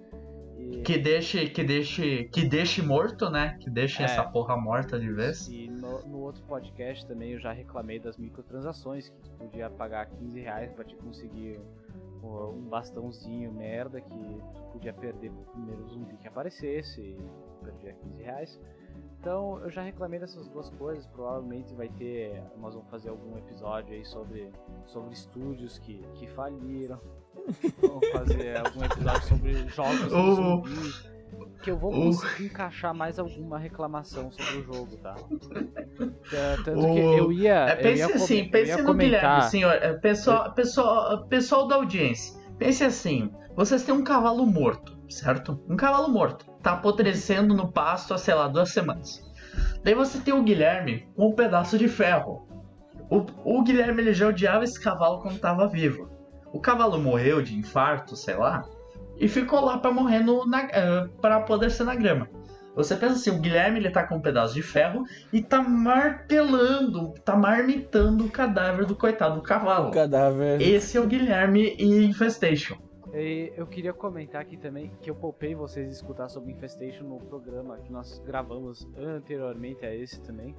E, 0.59 0.83
Que 0.83 0.99
deixe, 0.99 1.49
que 1.49 1.65
deixe, 1.65 2.25
que 2.25 2.45
deixe 2.45 2.83
morto, 2.83 3.29
né? 3.31 3.57
Que 3.61 3.69
deixe 3.71 4.03
É. 4.03 4.05
essa 4.05 4.23
porra 4.23 4.57
morta 4.57 5.01
de 5.01 5.11
vez. 5.11 5.49
E 5.49 5.67
no, 5.69 6.07
no 6.07 6.19
outro 6.19 6.43
podcast 6.45 7.05
também 7.07 7.33
eu 7.33 7.41
já 7.41 7.53
reclamei 7.53 7.99
das 7.99 8.17
microtransações, 8.17 9.09
que 9.09 9.17
tu 9.23 9.31
podia 9.33 9.69
pagar 9.71 10.07
15 10.07 10.39
reais 10.41 10.71
pra 10.73 10.85
te 10.85 10.95
conseguir 10.97 11.59
um, 12.23 12.69
bastãozinho 12.69 13.53
merda 13.53 14.01
que 14.01 14.41
tu 14.55 14.63
podia 14.73 14.93
perder 14.93 15.31
pro 15.31 15.53
primeiro 15.53 15.87
zumbi 15.89 16.17
que 16.17 16.29
aparecesse 16.29 17.01
e 17.01 17.19
perdia 17.65 17.93
15 17.95 18.23
reais. 18.23 18.61
Então 19.21 19.59
eu 19.61 19.71
já 19.71 19.83
reclamei 19.83 20.19
dessas 20.19 20.49
duas 20.49 20.69
coisas, 20.71 21.07
provavelmente 21.07 21.73
vai 21.75 21.89
ter. 21.89 22.43
Nós 22.59 22.75
vamos 22.75 22.91
fazer 22.91 23.09
algum 23.11 23.39
episódio 23.39 23.95
aí 23.95 24.05
sobre, 24.05 24.51
sobre 24.87 25.13
estúdios 25.15 25.79
que, 25.79 25.99
que 26.15 26.27
faliram. 26.29 26.99
Vamos 27.81 28.09
fazer 28.11 28.59
algum 28.59 28.85
episódio 28.85 29.23
sobre 29.29 29.55
jogos 29.69 30.09
de 30.09 30.15
O- 30.15 30.35
zumbi. 30.35 31.22
Que 31.63 31.71
eu 31.71 31.77
vou 31.79 31.91
conseguir 31.93 32.47
encaixar 32.47 32.93
mais 32.93 33.19
alguma 33.19 33.57
reclamação 33.59 34.31
sobre 34.33 34.59
o 34.59 34.63
jogo, 34.65 34.97
tá? 34.97 35.15
É, 36.33 36.57
Tanto 36.65 36.81
que 36.95 36.99
eu 36.99 37.31
ia. 37.31 37.67
É, 37.69 37.73
eu 37.75 37.77
pense 37.83 37.99
ia 38.01 38.07
come- 38.09 38.15
assim, 38.23 38.39
eu 38.45 38.51
pense 38.51 38.71
ia 38.71 38.83
no 38.83 38.95
Guilherme, 38.95 39.21
comentar. 39.27 39.43
senhor. 39.51 39.73
é, 39.73 39.93
Pessoal, 39.99 40.53
pessoal, 40.53 41.25
pessoal 41.27 41.69
da 41.69 41.75
audiência. 41.77 42.41
Pense 42.59 42.83
assim, 42.83 43.31
vocês 43.55 43.85
têm 43.85 43.95
um 43.95 44.03
cavalo 44.03 44.45
morto, 44.47 44.97
certo? 45.09 45.61
Um 45.69 45.77
cavalo 45.77 46.09
morto. 46.09 46.47
Tá 46.63 46.73
apodrecendo 46.73 47.55
no 47.55 47.71
pasto 47.71 48.15
há, 48.15 48.19
sei 48.19 48.35
lá, 48.35 48.49
duas 48.49 48.71
semanas. 48.71 49.23
Daí 49.85 49.95
você 49.95 50.19
tem 50.21 50.33
o 50.33 50.43
Guilherme 50.43 51.07
com 51.15 51.29
um 51.29 51.33
pedaço 51.35 51.77
de 51.77 51.87
ferro. 51.89 52.47
O, 53.11 53.27
o 53.59 53.63
Guilherme 53.63 54.01
ele 54.01 54.15
já 54.15 54.29
odiava 54.29 54.65
esse 54.65 54.81
cavalo 54.81 55.21
quando 55.21 55.39
tava 55.39 55.69
vivo. 55.69 56.09
O 56.53 56.61
cavalo 56.61 56.99
morreu 56.99 57.43
de 57.43 57.55
infarto, 57.59 58.17
sei 58.17 58.37
lá, 58.37 58.65
e 59.23 59.29
ficou 59.29 59.61
lá 59.61 59.79
pra 59.79 59.93
morrer 59.93 60.19
no, 60.19 60.45
na, 60.45 60.63
eh, 60.65 61.09
pra 61.21 61.37
apodrecer 61.37 61.87
na 61.87 61.95
grama. 61.95 62.29
Você 62.75 62.97
pensa 62.97 63.15
assim, 63.15 63.31
o 63.31 63.39
Guilherme 63.39 63.79
ele 63.79 63.91
tá 63.91 64.05
com 64.05 64.17
um 64.17 64.21
pedaço 64.21 64.53
de 64.53 64.63
ferro 64.63 65.05
e 65.33 65.41
tá 65.41 65.63
martelando, 65.63 67.15
tá 67.25 67.37
marmitando 67.37 68.25
o 68.25 68.31
cadáver 68.31 68.85
do 68.85 68.97
coitado 68.97 69.37
do 69.37 69.43
cavalo. 69.43 69.93
Cadáver. 69.93 70.61
Esse 70.61 70.97
é 70.97 71.01
o 71.01 71.07
Guilherme 71.07 71.77
e 71.79 72.05
Infestation. 72.05 72.77
E 73.15 73.53
eu 73.57 73.67
queria 73.67 73.93
comentar 73.93 74.41
aqui 74.41 74.57
também 74.57 74.91
que 75.01 75.11
eu 75.11 75.15
poupei 75.15 75.55
vocês 75.55 75.87
de 75.87 75.93
escutar 75.93 76.29
sobre 76.29 76.51
Infestation 76.51 77.05
no 77.05 77.19
programa 77.19 77.79
que 77.79 77.93
nós 77.93 78.19
gravamos 78.27 78.89
anteriormente 78.97 79.87
a 79.87 79.95
esse 79.95 80.21
também, 80.23 80.57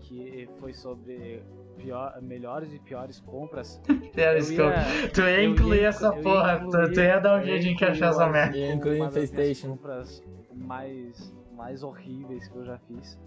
que 0.00 0.48
foi 0.58 0.72
sobre 0.72 1.44
pior- 1.76 2.20
melhores 2.22 2.72
e 2.72 2.78
piores 2.78 3.20
compras. 3.20 3.80
Era 4.16 4.34
Eu 4.34 4.38
isso 4.38 4.54
que 4.54 4.60
eu- 4.60 4.68
ia- 4.70 5.10
Tu 5.12 5.20
ia 5.20 5.30
ia 5.40 5.44
incluir 5.44 5.76
inclu- 5.78 5.86
essa 5.88 6.14
ia 6.16 6.22
porra, 6.22 6.58
tu, 6.60 6.66
incluir- 6.66 6.92
tu 6.94 7.00
ia 7.00 7.18
dar 7.20 7.40
um 7.40 7.42
jeito 7.44 7.60
de 7.62 7.66
ia 7.68 7.72
encaixar 7.74 8.08
essa 8.10 8.26
merda. 8.28 8.56
Ia 8.56 8.72
incluir 8.72 8.94
minhas 8.96 9.16
Infestation. 9.16 9.68
compras 9.70 10.22
mais, 10.54 11.34
mais 11.56 11.82
horríveis 11.82 12.48
que 12.48 12.56
eu 12.56 12.64
já 12.64 12.78
fiz. 12.78 13.18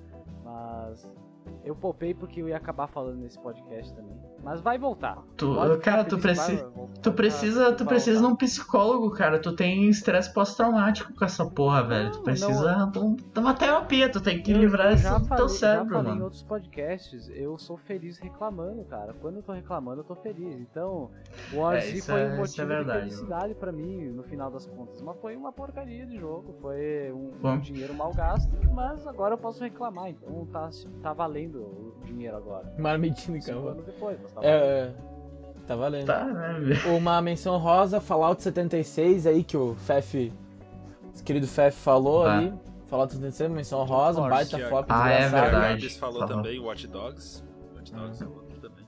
Mas 0.44 1.10
eu 1.64 1.76
poupei 1.76 2.14
porque 2.14 2.42
eu 2.42 2.48
ia 2.50 2.58
acabar 2.58 2.88
falando 2.88 3.18
nesse 3.20 3.40
podcast 3.40 3.94
também. 3.94 4.18
Mas 4.48 4.62
vai 4.62 4.78
voltar. 4.78 5.22
Tu, 5.36 5.54
Pode 5.54 5.78
cara, 5.82 6.06
tu, 6.06 6.18
preci, 6.18 6.56
vai 6.56 6.64
voltar, 6.72 7.02
tu 7.02 7.12
precisa, 7.12 7.74
tu 7.74 7.86
precisa 7.86 8.22
de 8.22 8.26
um 8.26 8.34
psicólogo, 8.34 9.12
cara. 9.12 9.40
Tu 9.40 9.52
tem 9.54 9.90
estresse 9.90 10.34
pós-traumático 10.34 11.14
com 11.14 11.26
essa 11.26 11.46
porra, 11.46 11.84
velho. 11.84 12.12
Tu 12.12 12.18
Não, 12.20 12.24
precisa 12.24 12.90
de, 12.90 12.98
um- 13.00 13.16
de 13.16 13.40
uma 13.40 13.54
terapia, 13.54 14.10
tu 14.10 14.22
tem 14.22 14.42
que 14.42 14.54
Eu- 14.54 14.58
livrar 14.60 14.88
eu 14.88 14.94
isso 14.94 15.04
já 15.04 15.18
do 15.18 15.28
teu 15.36 15.50
cérebro, 15.50 15.90
já 15.90 15.94
falei 15.96 16.12
em 16.12 16.14
mano. 16.14 16.24
outros 16.24 16.44
podcasts, 16.44 17.30
eu 17.36 17.58
sou 17.58 17.76
feliz 17.76 18.20
reclamando, 18.20 18.86
cara. 18.86 19.14
Quando 19.20 19.36
eu 19.36 19.44
tô 19.44 19.52
reclamando, 19.52 20.00
eu 20.00 20.06
tô 20.06 20.16
feliz. 20.16 20.56
Então, 20.62 21.12
o 21.52 21.58
Odyssey 21.58 21.98
isso 21.98 22.10
foi 22.10 22.22
é- 22.22 22.26
um 22.28 22.34
é 22.34 22.38
motivo 22.38 22.68
de 22.68 22.74
verdade, 22.74 23.00
felicidade 23.02 23.54
pra 23.54 23.72
mim, 23.74 24.06
no 24.12 24.24
final 24.24 24.50
das 24.50 24.66
contas. 24.66 25.02
Mas 25.02 25.18
foi 25.20 25.36
uma 25.36 25.52
porcaria 25.52 26.06
de 26.06 26.18
jogo, 26.18 26.56
foi 26.62 27.12
um, 27.12 27.34
um 27.46 27.60
dinheiro 27.60 27.94
mal 27.94 28.14
gasto, 28.14 28.50
mas 28.72 29.06
agora 29.06 29.34
eu 29.34 29.38
posso 29.38 29.62
reclamar, 29.62 30.10
então 30.10 30.46
tá, 30.54 30.70
tá 31.04 31.12
valendo 31.12 31.58
o 31.60 31.94
dinheiro 32.06 32.38
agora. 32.38 32.74
Marmitinho, 32.80 33.42
Cinco 33.42 33.58
cara. 33.60 33.72
anos 33.74 33.86
depois, 33.86 34.18
mas 34.22 34.37
tá 34.42 34.46
valendo. 34.48 34.64
É, 34.64 34.80
é, 34.82 34.94
tá 35.68 35.76
valendo. 35.76 36.06
Tá, 36.06 36.26
né? 36.26 36.60
Uma 36.98 37.22
menção 37.22 37.58
rosa, 37.58 38.00
Fallout 38.00 38.42
76 38.42 39.28
aí, 39.28 39.44
que 39.44 39.58
o 39.58 39.76
Fef, 39.76 40.32
o 41.20 41.24
querido 41.24 41.48
Fef 41.48 41.76
falou 41.78 42.24
Tá. 42.24 42.38
ali. 42.38 42.54
Fallout 42.88 43.12
76, 43.14 43.52
menção 43.52 43.84
rosa, 43.84 44.20
Force. 44.22 44.30
baita 44.30 44.70
flop 44.70 44.86
Ah, 44.90 45.10
é 45.10 45.28
verdade. 45.28 45.86
O 45.88 45.90
falou 45.92 46.20
Falou. 46.22 46.36
também, 46.38 46.58
Watch 46.60 46.88
Dogs. 46.88 47.44
Watch 47.76 47.92
Dogs 47.94 48.24
é 48.24 48.26
outro 48.28 48.60
também. 48.62 48.88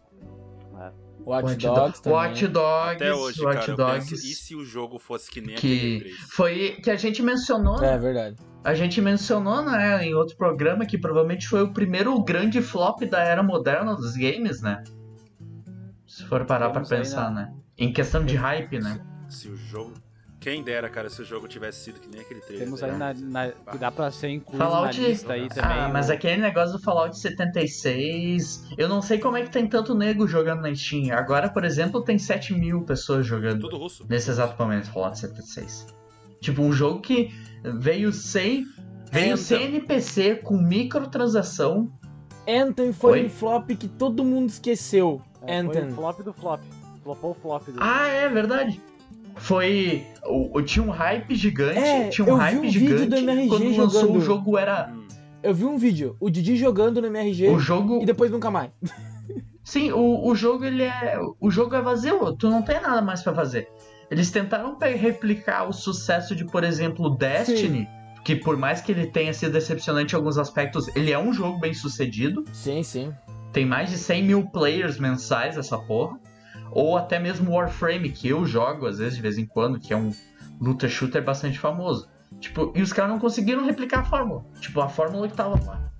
Watch, 1.25 1.45
Watch 1.45 1.57
Dogs 1.57 2.01
também. 2.01 2.17
Watch 2.17 2.47
Dogs, 2.47 2.95
Até 2.95 3.13
hoje, 3.13 3.43
Watch 3.43 3.57
cara, 3.59 3.71
eu 3.71 3.75
Dogs, 3.75 4.09
penso, 4.09 4.13
e 4.25 4.33
se 4.33 4.55
o 4.55 4.63
jogo 4.63 4.97
fosse 4.97 5.29
que 5.29 5.41
nem 5.41 5.55
que 5.55 5.75
aquele 5.97 5.99
3? 5.99 6.15
foi 6.31 6.69
que 6.81 6.89
a 6.89 6.95
gente 6.95 7.21
mencionou, 7.21 7.83
É 7.83 7.97
verdade. 7.97 8.37
a 8.63 8.73
gente 8.73 9.01
mencionou, 9.01 9.61
né, 9.63 10.05
em 10.05 10.15
outro 10.15 10.37
programa 10.37 10.85
que 10.85 10.97
provavelmente 10.97 11.47
foi 11.47 11.61
o 11.63 11.73
primeiro 11.73 12.17
grande 12.23 12.61
flop 12.61 13.01
da 13.01 13.19
era 13.21 13.43
moderna 13.43 13.95
dos 13.95 14.15
games, 14.15 14.61
né? 14.61 14.81
Se 16.19 16.25
for 16.27 16.45
parar 16.45 16.75
aí 16.77 16.85
pensar, 16.87 17.31
na- 17.31 17.41
né? 17.47 17.53
Em 17.77 17.91
questão 17.93 18.23
de 18.25 18.35
hype, 18.35 18.79
né? 18.79 18.99
Se 19.29 19.47
o 19.49 19.55
jogo... 19.55 19.93
Quem 20.41 20.63
dera, 20.63 20.89
cara, 20.89 21.09
se 21.09 21.21
o 21.21 21.25
jogo 21.25 21.49
tivesse 21.49 21.83
sido 21.83 21.99
que 21.99 22.07
nem 22.09 22.21
aquele 22.21 22.39
3. 22.39 22.59
Temos 22.61 22.81
aí 22.81 22.91
na, 22.95 23.13
na- 23.13 23.51
que 23.51 23.77
dá 23.77 23.91
pra 23.91 24.09
ser 24.09 24.29
incluído 24.29 24.63
Fallout- 24.63 24.97
na 25.01 25.07
lista 25.09 25.33
aí 25.33 25.49
também. 25.49 25.63
Ah, 25.79 25.89
mas 25.91 26.07
o- 26.07 26.13
aquele 26.13 26.41
negócio 26.41 26.77
do 26.77 26.81
Fallout 26.81 27.17
76, 27.19 28.63
eu 28.77 28.87
não 28.87 29.01
sei 29.01 29.19
como 29.19 29.35
é 29.35 29.43
que 29.43 29.51
tem 29.51 29.67
tanto 29.67 29.93
nego 29.93 30.25
jogando 30.27 30.61
na 30.61 30.73
Steam. 30.73 31.11
Agora, 31.13 31.49
por 31.49 31.65
exemplo, 31.65 32.01
tem 32.01 32.17
7 32.17 32.53
mil 32.53 32.83
pessoas 32.83 33.25
jogando 33.25 33.61
Tudo 33.61 33.77
russo. 33.77 34.05
nesse 34.09 34.29
exato 34.29 34.61
momento, 34.61 34.89
Fallout 34.91 35.19
76. 35.19 35.87
Tipo, 36.41 36.61
um 36.61 36.71
jogo 36.71 37.01
que 37.01 37.33
veio 37.63 38.13
sem. 38.13 38.65
Veio 39.11 39.35
sem 39.37 39.63
NPC, 39.65 40.35
com 40.35 40.55
microtransação. 40.57 41.91
Anthem 42.47 42.93
foi 42.93 43.19
Oi? 43.21 43.25
um 43.25 43.29
flop 43.29 43.69
que 43.71 43.87
todo 43.87 44.23
mundo 44.23 44.49
esqueceu. 44.49 45.21
É, 45.47 45.63
foi 45.63 45.81
o 45.83 45.91
flop 45.91 46.19
do 46.21 46.33
flop. 46.33 46.61
Flopou 47.03 47.31
o 47.31 47.33
flop 47.33 47.67
do. 47.69 47.77
Ah, 47.81 48.07
é 48.07 48.27
verdade. 48.29 48.81
Foi. 49.35 50.05
O, 50.25 50.57
o- 50.57 50.61
tinha 50.61 50.83
um 50.85 50.89
hype 50.89 51.33
gigante. 51.35 51.79
É, 51.79 52.09
tinha 52.09 52.25
um 52.25 52.29
eu 52.31 52.35
vi 52.37 52.41
hype 52.43 52.57
um 52.57 52.61
vídeo 52.61 52.81
gigante. 52.81 53.09
do 53.09 53.15
MRG 53.17 53.47
quando 53.47 53.63
lançou 53.77 54.01
jogando. 54.01 54.17
o 54.17 54.21
jogo 54.21 54.57
era. 54.57 54.89
Hum. 54.93 55.07
Eu 55.41 55.53
vi 55.53 55.63
um 55.63 55.77
vídeo, 55.77 56.17
o 56.19 56.29
Didi 56.29 56.57
jogando 56.57 56.99
no 56.99 57.07
MRG 57.07 57.47
O 57.47 57.57
jogo. 57.59 58.01
e 58.01 58.05
depois 58.05 58.29
nunca 58.29 58.51
mais. 58.51 58.71
Sim, 59.63 59.91
o, 59.91 60.27
o 60.27 60.35
jogo 60.35 60.65
ele 60.65 60.83
é. 60.83 61.17
O 61.39 61.49
jogo 61.49 61.75
é 61.75 61.81
vazio, 61.81 62.33
tu 62.35 62.49
não 62.49 62.61
tem 62.61 62.81
nada 62.81 63.01
mais 63.01 63.21
pra 63.21 63.33
fazer. 63.33 63.69
Eles 64.11 64.31
tentaram 64.31 64.75
replicar 64.77 65.69
o 65.69 65.71
sucesso 65.71 66.35
de, 66.35 66.43
por 66.43 66.63
exemplo, 66.63 67.09
Destiny, 67.15 67.87
que 68.25 68.35
por 68.35 68.57
mais 68.57 68.81
que 68.81 68.91
ele 68.91 69.05
tenha 69.07 69.31
sido 69.33 69.53
decepcionante 69.53 70.13
em 70.13 70.17
alguns 70.17 70.37
aspectos, 70.37 70.87
ele 70.95 71.11
é 71.11 71.19
um 71.19 71.31
jogo 71.31 71.59
bem 71.59 71.73
sucedido. 71.73 72.43
Sim, 72.51 72.81
sim. 72.83 73.13
Tem 73.51 73.65
mais 73.65 73.89
de 73.89 73.97
100 73.97 74.23
mil 74.23 74.47
players 74.47 74.99
mensais 74.99 75.57
essa 75.57 75.77
porra. 75.77 76.19
Ou 76.71 76.97
até 76.97 77.17
mesmo 77.17 77.51
Warframe, 77.51 78.11
que 78.11 78.27
eu 78.27 78.45
jogo 78.45 78.85
às 78.85 78.99
vezes 78.99 79.15
de 79.15 79.21
vez 79.21 79.37
em 79.37 79.45
quando, 79.45 79.79
que 79.79 79.93
é 79.93 79.97
um 79.97 80.11
luta 80.61 80.87
shooter 80.87 81.23
bastante 81.23 81.57
famoso. 81.57 82.07
Tipo, 82.39 82.71
e 82.75 82.81
os 82.81 82.93
caras 82.93 83.11
não 83.11 83.19
conseguiram 83.19 83.65
replicar 83.65 84.01
a 84.01 84.03
fórmula. 84.03 84.45
Tipo, 84.59 84.81
a 84.81 84.87
fórmula 84.87 85.27
que 85.27 85.35
tava 85.35 85.59
lá. 85.65 85.91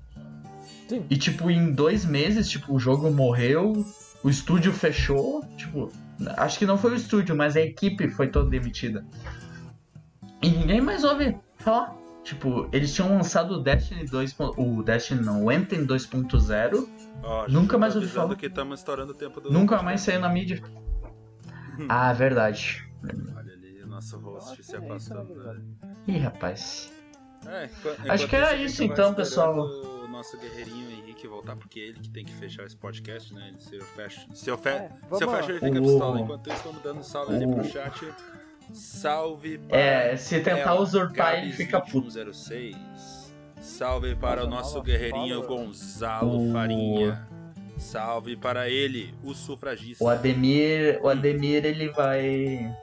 Sim. 0.88 1.06
E 1.10 1.18
tipo, 1.18 1.50
em 1.50 1.72
dois 1.72 2.06
meses, 2.06 2.50
tipo, 2.50 2.74
o 2.74 2.80
jogo 2.80 3.12
morreu, 3.12 3.86
o 4.24 4.30
estúdio 4.30 4.72
fechou, 4.74 5.44
tipo, 5.56 5.92
acho 6.38 6.60
que 6.60 6.66
não 6.66 6.78
foi 6.78 6.92
o 6.92 6.96
estúdio, 6.96 7.36
mas 7.36 7.56
a 7.56 7.62
equipe 7.62 8.10
foi 8.10 8.28
toda 8.28 8.50
demitida. 8.50 9.06
E 10.42 10.50
ninguém 10.50 10.82
mais 10.82 11.04
ouve 11.04 11.38
falar. 11.58 11.96
Tipo, 12.24 12.70
eles 12.72 12.94
tinham 12.94 13.10
lançado 13.10 13.56
o 13.56 13.60
Destiny 13.60 14.06
2. 14.06 14.36
O 14.58 14.84
Destiny 14.84 15.22
não, 15.22 15.46
o 15.46 15.50
Anthem 15.50 15.86
2.0. 15.86 16.88
Ó, 17.24 17.48
Nunca 17.48 17.74
já 17.74 17.78
mais 17.80 17.96
ouvi 17.96 18.08
falar. 18.08 18.36
que 18.36 18.46
estamos 18.46 18.80
estourando 18.80 19.12
o 19.12 19.16
tempo 19.16 19.40
do... 19.42 19.52
Nunca 19.52 19.82
mais 19.82 20.02
saiu 20.02 20.20
na 20.20 20.30
mídia. 20.30 20.62
Ah, 21.88 22.12
verdade. 22.12 22.86
Olha 23.38 23.54
ali, 23.54 23.82
o 23.82 23.88
nosso 23.88 24.18
host 24.20 24.50
Nossa, 24.50 24.64
se 24.64 24.76
afastando. 24.76 25.32
é 25.32 25.34
verdade. 25.34 25.64
Ih, 26.08 26.18
rapaz. 26.18 26.92
É, 27.48 27.70
Acho 28.10 28.28
que 28.28 28.36
era 28.36 28.54
isso 28.58 28.84
então, 28.84 29.14
pessoal. 29.14 29.58
O 29.58 30.08
nosso 30.10 30.38
guerreirinho 30.38 30.92
Henrique 30.92 31.26
voltar, 31.26 31.56
porque 31.56 31.80
é 31.80 31.84
ele 31.84 32.00
que 32.02 32.10
tem 32.10 32.26
que 32.26 32.34
fechar 32.34 32.66
esse 32.66 32.76
podcast, 32.76 33.34
né? 33.34 33.54
Se 33.60 33.78
eu 33.78 33.82
fecho, 33.86 34.28
se 34.36 34.50
eu 34.50 34.58
fe... 34.58 34.68
É, 34.72 34.90
se 35.14 35.24
eu 35.24 35.32
fecho 35.32 35.52
ele 35.52 35.60
fica 35.62 35.80
O- 35.80 35.84
pistola. 35.84 36.20
Enquanto 36.20 36.50
isso, 36.52 36.64
vamos 36.66 36.84
dando 36.84 37.00
um 37.00 37.04
salve 37.04 37.36
ali 37.36 37.48
pro 37.48 37.64
chat. 37.64 38.14
Salve 38.74 39.58
para 39.60 39.78
É, 39.78 40.16
se 40.18 40.42
tentar 40.42 40.76
usurpar 40.76 41.36
ele 41.42 41.54
fica 41.54 41.80
puto. 41.80 42.02
2106. 42.02 42.76
Salve 43.70 44.16
para 44.16 44.44
o 44.44 44.48
nosso 44.48 44.82
guerreirinho. 44.82 45.44
Gonzalo 45.44 46.52
Farinha. 46.52 47.28
Salve 47.78 48.36
para 48.36 48.68
ele, 48.68 49.14
o 49.24 49.34
sufragista. 49.34 50.04
O 50.04 50.10
Ademir, 50.10 51.00
o 51.02 51.08
Ademir 51.08 51.64
ele 51.64 51.88
vai. 51.90 52.76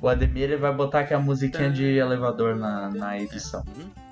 O 0.00 0.08
Ademir 0.08 0.44
ele 0.44 0.56
vai 0.56 0.72
botar 0.72 1.00
aqui 1.00 1.14
a 1.14 1.18
musiquinha 1.18 1.68
de 1.68 1.84
elevador 1.84 2.54
na, 2.54 2.88
na 2.90 3.18
edição. 3.18 3.64
Uhum. 3.76 4.05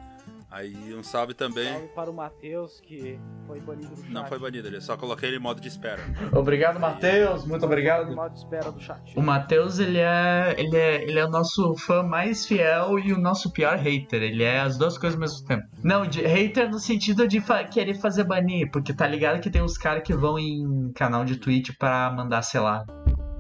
Aí 0.54 0.94
um 0.94 1.02
salve 1.02 1.34
também. 1.34 1.68
Salve 1.72 1.88
para 1.88 2.08
o 2.08 2.14
Matheus, 2.14 2.80
que 2.80 3.18
foi 3.44 3.58
banido 3.60 3.88
do 3.88 3.96
chat. 4.02 4.08
Não 4.12 4.24
foi 4.24 4.38
banido, 4.38 4.68
ele 4.68 4.80
só 4.80 4.96
coloquei 4.96 5.28
ele 5.30 5.38
em 5.38 5.40
modo 5.40 5.60
de 5.60 5.66
espera. 5.66 6.00
Obrigado, 6.32 6.78
Matheus. 6.78 7.44
Muito 7.44 7.66
obrigado. 7.66 8.14
Modo 8.14 8.32
de 8.34 8.38
espera 8.38 8.70
do 8.70 8.80
chat. 8.80 9.18
O 9.18 9.20
Matheus, 9.20 9.80
ele 9.80 9.98
é, 9.98 10.54
ele, 10.56 10.76
é, 10.76 11.02
ele 11.02 11.18
é 11.18 11.24
o 11.24 11.28
nosso 11.28 11.74
fã 11.76 12.04
mais 12.04 12.46
fiel 12.46 13.00
e 13.00 13.12
o 13.12 13.18
nosso 13.18 13.52
pior 13.52 13.76
hater. 13.76 14.22
Ele 14.22 14.44
é 14.44 14.60
as 14.60 14.78
duas 14.78 14.96
coisas 14.96 15.16
ao 15.16 15.20
mesmo 15.20 15.44
tempo. 15.44 15.64
Não, 15.82 16.06
de 16.06 16.22
hater 16.22 16.70
no 16.70 16.78
sentido 16.78 17.26
de 17.26 17.40
fa- 17.40 17.64
querer 17.64 17.94
fazer 17.94 18.22
banir, 18.22 18.70
porque 18.70 18.94
tá 18.94 19.08
ligado 19.08 19.40
que 19.40 19.50
tem 19.50 19.60
os 19.60 19.76
caras 19.76 20.04
que 20.04 20.14
vão 20.14 20.38
em 20.38 20.92
canal 20.94 21.24
de 21.24 21.36
Twitch 21.36 21.70
pra 21.76 22.12
mandar, 22.12 22.42
sei 22.42 22.60
lá, 22.60 22.84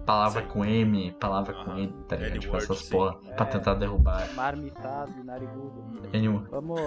palavra 0.04 0.42
Sim. 0.42 0.48
com 0.48 0.64
M, 0.64 1.12
palavra 1.18 1.52
com. 1.54 1.76
N, 1.78 1.92
tá 2.08 2.16
ligado? 2.16 2.38
Tipo 2.38 2.56
essas 2.56 2.78
sim. 2.78 2.90
porra, 2.90 3.14
pra 3.36 3.46
É. 3.46 3.50
tentar 3.50 3.74
derrubar. 3.74 4.28
Marmitado 4.34 5.12
e 5.20 5.24
narigudo. 5.24 5.84
N- 6.12 6.46
Vamos 6.50 6.78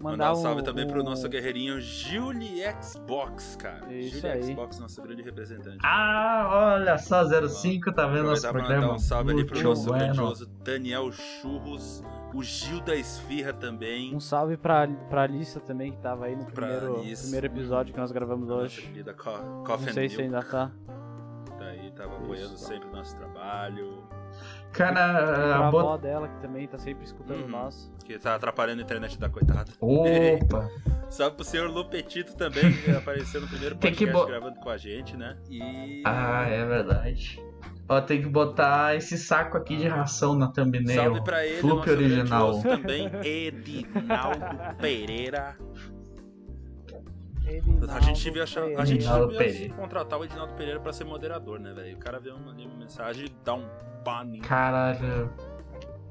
Mandar 0.00 0.16
mandar 0.30 0.32
um 0.32 0.42
salve 0.42 0.60
um, 0.62 0.64
também 0.64 0.84
um... 0.84 0.88
pro 0.88 1.02
nosso 1.04 1.28
guerreirinho 1.28 1.80
Julie 1.80 2.60
Xbox, 2.82 3.54
cara. 3.54 3.92
Isso 3.94 4.16
Julie 4.16 4.32
aí. 4.32 4.42
Xbox, 4.42 4.78
nosso 4.80 5.00
grande 5.00 5.22
representante. 5.22 5.78
Ah, 5.84 6.74
olha 6.74 6.98
só, 6.98 7.22
05, 7.48 7.92
tá 7.92 8.08
vendo 8.08 8.24
nosso 8.24 8.42
pra 8.42 8.50
programa? 8.52 8.80
mandar 8.82 8.94
um 8.94 8.98
salve 8.98 9.30
ali 9.30 9.44
pro 9.46 9.62
nosso 9.62 9.86
bueno. 9.86 10.04
grandioso 10.06 10.46
Daniel 10.64 11.12
Churros, 11.12 12.02
o 12.34 12.42
Gil 12.42 12.80
da 12.80 12.96
Esfirra 12.96 13.52
também. 13.52 14.12
Um 14.12 14.18
salve 14.18 14.56
pra, 14.56 14.88
pra 15.08 15.22
Alissa 15.22 15.60
também, 15.60 15.92
que 15.92 15.98
tava 15.98 16.24
aí 16.24 16.34
no 16.34 16.46
Pra 16.46 16.66
primeiro, 16.66 17.00
primeiro 17.20 17.46
episódio 17.46 17.94
que 17.94 18.00
nós 18.00 18.10
gravamos 18.10 18.48
Nossa 18.48 18.62
hoje. 18.62 18.82
querida 18.82 19.14
Co 19.14 19.30
Não 19.38 19.62
Coffee 19.62 19.92
sei 19.92 20.06
and 20.06 20.08
se 20.08 20.22
ainda 20.22 20.42
tá. 20.42 20.72
Tá 21.94 22.02
aí, 22.04 22.08
tava 22.08 22.22
apoiando 22.22 22.54
Isso. 22.54 22.64
sempre 22.66 22.88
o 22.88 22.92
nosso 22.92 23.16
trabalho. 23.16 24.02
Cara, 24.72 24.94
Pra 24.94 25.56
a 25.56 25.68
avó 25.68 25.82
bot... 25.92 26.02
dela, 26.02 26.26
que 26.28 26.40
também 26.40 26.66
tá 26.66 26.78
sempre 26.78 27.04
escutando 27.04 27.42
Uhum. 27.42 27.48
nós. 27.48 27.92
Que 28.04 28.18
tá 28.18 28.34
atrapalhando 28.34 28.80
a 28.80 28.84
internet 28.84 29.18
da 29.18 29.28
coitada. 29.28 29.70
Opa! 29.80 30.68
Salve 31.10 31.36
pro 31.36 31.44
senhor 31.44 31.68
Lupetito 31.70 32.34
também, 32.36 32.72
que 32.72 32.90
apareceu 32.96 33.40
no 33.42 33.46
primeiro 33.48 33.76
podcast 33.76 34.12
bo- 34.18 34.26
gravando 34.26 34.58
com 34.60 34.70
a 34.70 34.78
gente, 34.78 35.14
né? 35.16 35.36
E. 35.50 36.02
Ah, 36.06 36.46
é 36.48 36.64
verdade. 36.64 37.38
Ó, 37.86 38.00
tem 38.00 38.22
que 38.22 38.28
botar 38.28 38.96
esse 38.96 39.18
saco 39.18 39.58
aqui 39.58 39.76
de 39.76 39.86
ração 39.86 40.34
na 40.34 40.48
thumbnail. 40.48 41.02
Salve 41.04 41.22
pra 41.22 41.44
ele, 41.44 41.60
Flup 41.60 41.90
original. 41.90 42.62
também, 42.62 43.10
Edinaldo 43.22 44.46
Pereira. 44.80 45.56
A 47.90 48.00
gente 48.00 48.22
devia, 48.24 48.42
achar, 48.44 48.62
a 48.64 48.84
gente 48.84 49.00
Edinaldo 49.00 49.28
devia 49.32 49.38
Pereira. 49.46 49.74
contratar 49.74 50.18
o 50.20 50.24
Edinaldo 50.24 50.54
Pereira 50.54 50.80
pra 50.80 50.92
ser 50.92 51.04
moderador, 51.04 51.58
né, 51.60 51.72
velho? 51.72 51.96
O 51.96 51.98
cara 51.98 52.18
vê 52.18 52.30
uma, 52.30 52.52
uma 52.52 52.76
mensagem 52.78 53.26
e 53.26 53.32
dá 53.44 53.54
um 53.54 53.64
ban. 54.04 54.38
Caralho. 54.42 55.30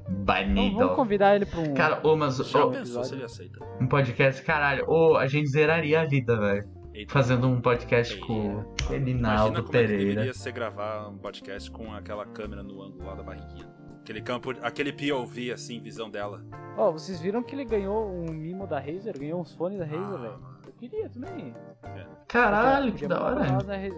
Então, 0.04 0.24
Banido. 0.24 0.76
vamos 0.78 0.96
convidar 0.96 1.36
ele 1.36 1.46
pra 1.46 1.60
um. 1.60 1.74
Cara, 1.74 2.00
ô, 2.06 2.16
mas 2.16 2.36
Já 2.36 2.64
ô, 2.64 2.70
pensou 2.70 3.04
se 3.04 3.14
ele 3.14 3.24
aceita? 3.24 3.64
um 3.80 3.86
podcast, 3.86 4.42
caralho. 4.42 4.84
Ô, 4.88 5.16
a 5.16 5.26
gente 5.26 5.48
zeraria 5.48 6.00
a 6.00 6.04
vida, 6.04 6.36
velho. 6.38 6.68
Eita. 6.94 7.12
Fazendo 7.12 7.46
um 7.48 7.60
podcast 7.60 8.18
com 8.18 8.64
Imagina 8.90 8.96
Edinaldo 8.96 9.62
como 9.62 9.68
é 9.68 9.80
Pereira. 9.80 10.04
deveria 10.04 10.34
ser 10.34 10.52
gravar 10.52 11.08
um 11.08 11.16
podcast 11.16 11.70
com 11.70 11.92
aquela 11.94 12.26
câmera 12.26 12.62
no 12.62 12.82
ângulo 12.82 13.06
lá 13.06 13.14
da 13.14 13.22
barriguinha. 13.22 13.66
Aquele 14.02 14.20
campo, 14.20 14.50
aquele 14.60 14.92
POV, 14.92 15.52
assim, 15.52 15.80
visão 15.80 16.10
dela. 16.10 16.44
Ó, 16.76 16.90
vocês 16.90 17.18
viram 17.20 17.42
que 17.42 17.54
ele 17.54 17.64
ganhou 17.64 18.10
um 18.12 18.30
mimo 18.32 18.66
da 18.66 18.78
Razer? 18.78 19.16
Ganhou 19.18 19.40
uns 19.40 19.54
fones 19.54 19.78
da 19.78 19.84
Razer, 19.86 20.02
Ah, 20.02 20.16
velho? 20.16 20.51
Eu 20.82 20.88
queria 20.88 21.08
também. 21.08 21.54
Caralho, 22.26 22.92
que 22.92 23.06
da 23.06 23.22
hora. 23.22 23.52
Nós, 23.52 23.64
né, 23.64 23.88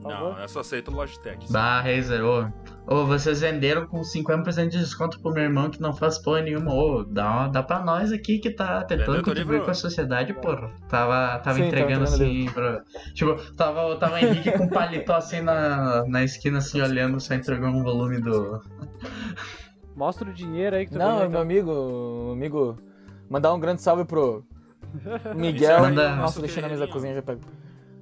Não, 0.00 0.38
eu 0.38 0.48
só 0.48 0.60
aceito 0.60 0.90
Logitech. 0.90 1.52
Bah, 1.52 1.82
Razer, 1.82 2.24
ô. 2.24 2.48
Ô, 2.86 3.04
vocês 3.04 3.42
venderam 3.42 3.86
com 3.86 4.00
50% 4.00 4.68
de 4.68 4.78
desconto 4.78 5.20
pro 5.20 5.32
meu 5.32 5.42
irmão 5.42 5.68
que 5.68 5.78
não 5.78 5.92
faz 5.92 6.18
porra 6.18 6.40
nenhuma. 6.40 6.72
Ô, 6.72 7.04
dá, 7.04 7.48
dá 7.48 7.62
pra 7.62 7.84
nós 7.84 8.12
aqui 8.12 8.38
que 8.38 8.50
tá 8.50 8.82
tentando 8.84 9.22
contribuir 9.22 9.62
com 9.62 9.70
a 9.70 9.74
sociedade, 9.74 10.32
porra. 10.32 10.70
Tava, 10.88 11.38
tava 11.40 11.56
Sim, 11.56 11.64
tava 11.64 11.66
entregando 11.66 12.04
entregando 12.04 12.04
assim 12.04 12.50
pra. 12.50 12.82
Tipo, 13.12 13.34
tava, 13.54 13.96
tava 13.96 14.22
Henrique 14.22 14.52
com 14.52 14.68
paletó 14.68 15.16
assim 15.16 15.42
na, 15.42 16.06
na 16.06 16.24
esquina, 16.24 16.58
assim, 16.58 16.80
olhando, 16.80 17.20
só 17.20 17.34
entregou 17.34 17.68
um 17.68 17.82
volume 17.82 18.22
do. 18.22 18.62
Mostra 19.94 20.30
o 20.30 20.32
dinheiro 20.32 20.76
aí 20.76 20.86
que 20.86 20.92
tu 20.92 20.98
Não, 20.98 21.18
meu 21.18 21.28
então. 21.28 21.40
amigo, 21.42 22.30
amigo. 22.32 22.78
Mandar 23.28 23.52
um 23.52 23.60
grande 23.60 23.82
salve 23.82 24.04
pro 24.04 24.46
Miguel. 25.34 25.90
Nossa, 26.16 26.40
deixa 26.40 26.60
na 26.60 26.68
mesa 26.68 26.86
da 26.86 26.92
cozinha 26.92 27.14
já 27.14 27.22
pego. 27.22 27.40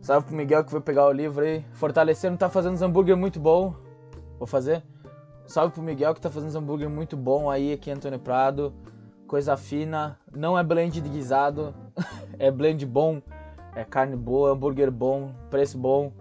Salve 0.00 0.26
pro 0.26 0.36
Miguel 0.36 0.64
que 0.64 0.70
foi 0.70 0.80
pegar 0.80 1.06
o 1.06 1.12
livro 1.12 1.44
aí. 1.44 1.64
Fortalecendo, 1.72 2.36
tá 2.36 2.48
fazendo 2.48 2.74
uns 2.74 2.82
hambúrguer 2.82 3.16
muito 3.16 3.40
bom. 3.40 3.74
Vou 4.38 4.46
fazer. 4.46 4.82
Salve 5.46 5.72
pro 5.72 5.82
Miguel 5.82 6.14
que 6.14 6.20
tá 6.20 6.30
fazendo 6.30 6.50
uns 6.50 6.56
hambúrguer 6.56 6.90
muito 6.90 7.16
bom 7.16 7.50
aí 7.50 7.72
aqui 7.72 7.90
Antônio 7.90 8.18
Prado. 8.18 8.74
Coisa 9.26 9.56
fina. 9.56 10.18
Não 10.34 10.58
é 10.58 10.62
blend 10.62 11.00
de 11.00 11.08
guisado. 11.08 11.74
é 12.38 12.50
blend 12.50 12.84
bom. 12.84 13.22
É 13.74 13.82
carne 13.82 14.14
boa, 14.14 14.52
hambúrguer 14.52 14.90
bom, 14.90 15.34
preço 15.50 15.76
bom. 15.76 16.12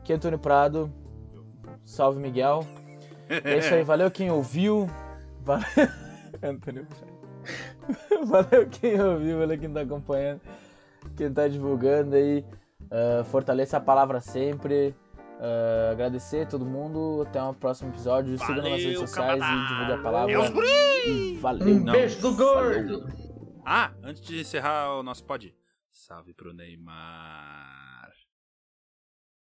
Aqui 0.00 0.12
Antônio 0.12 0.38
Prado. 0.38 0.92
Salve 1.84 2.20
Miguel. 2.20 2.64
É 3.28 3.58
isso 3.58 3.74
aí, 3.74 3.82
valeu 3.84 4.10
quem 4.10 4.30
ouviu. 4.30 4.88
Valeu. 5.42 5.66
Antônio 6.42 6.86
Prado. 6.86 7.09
Valeu 8.26 8.68
quem 8.70 9.00
ouviu, 9.00 9.38
valeu 9.38 9.58
quem 9.58 9.72
tá 9.72 9.80
acompanhando, 9.80 10.40
quem 11.16 11.32
tá 11.32 11.48
divulgando 11.48 12.16
aí. 12.16 12.44
Ah, 12.90 13.24
fortaleça 13.24 13.76
a 13.76 13.80
palavra 13.80 14.20
sempre. 14.20 14.94
Ah, 15.40 15.90
agradecer 15.92 16.42
a 16.42 16.46
todo 16.46 16.64
mundo. 16.64 17.24
Até 17.26 17.42
o 17.42 17.54
próximo 17.54 17.90
episódio. 17.90 18.38
Siga 18.38 18.56
nas 18.56 18.64
redes 18.64 18.84
Valeu, 18.84 19.00
sociais 19.06 19.40
camarada. 19.40 19.64
e 19.64 19.68
divulgue 19.68 19.92
a 19.92 19.98
palavra. 20.02 20.32
E 21.06 21.36
valeu. 21.38 21.66
Um 21.68 21.80
Não. 21.80 21.92
beijo 21.92 22.20
do 22.20 22.34
gordo! 22.36 23.06
Ah, 23.64 23.92
antes 24.02 24.22
de 24.22 24.40
encerrar 24.40 24.98
o 24.98 25.02
nosso 25.02 25.24
pod, 25.24 25.54
salve 25.90 26.34
pro 26.34 26.52
Neymar. 26.52 27.49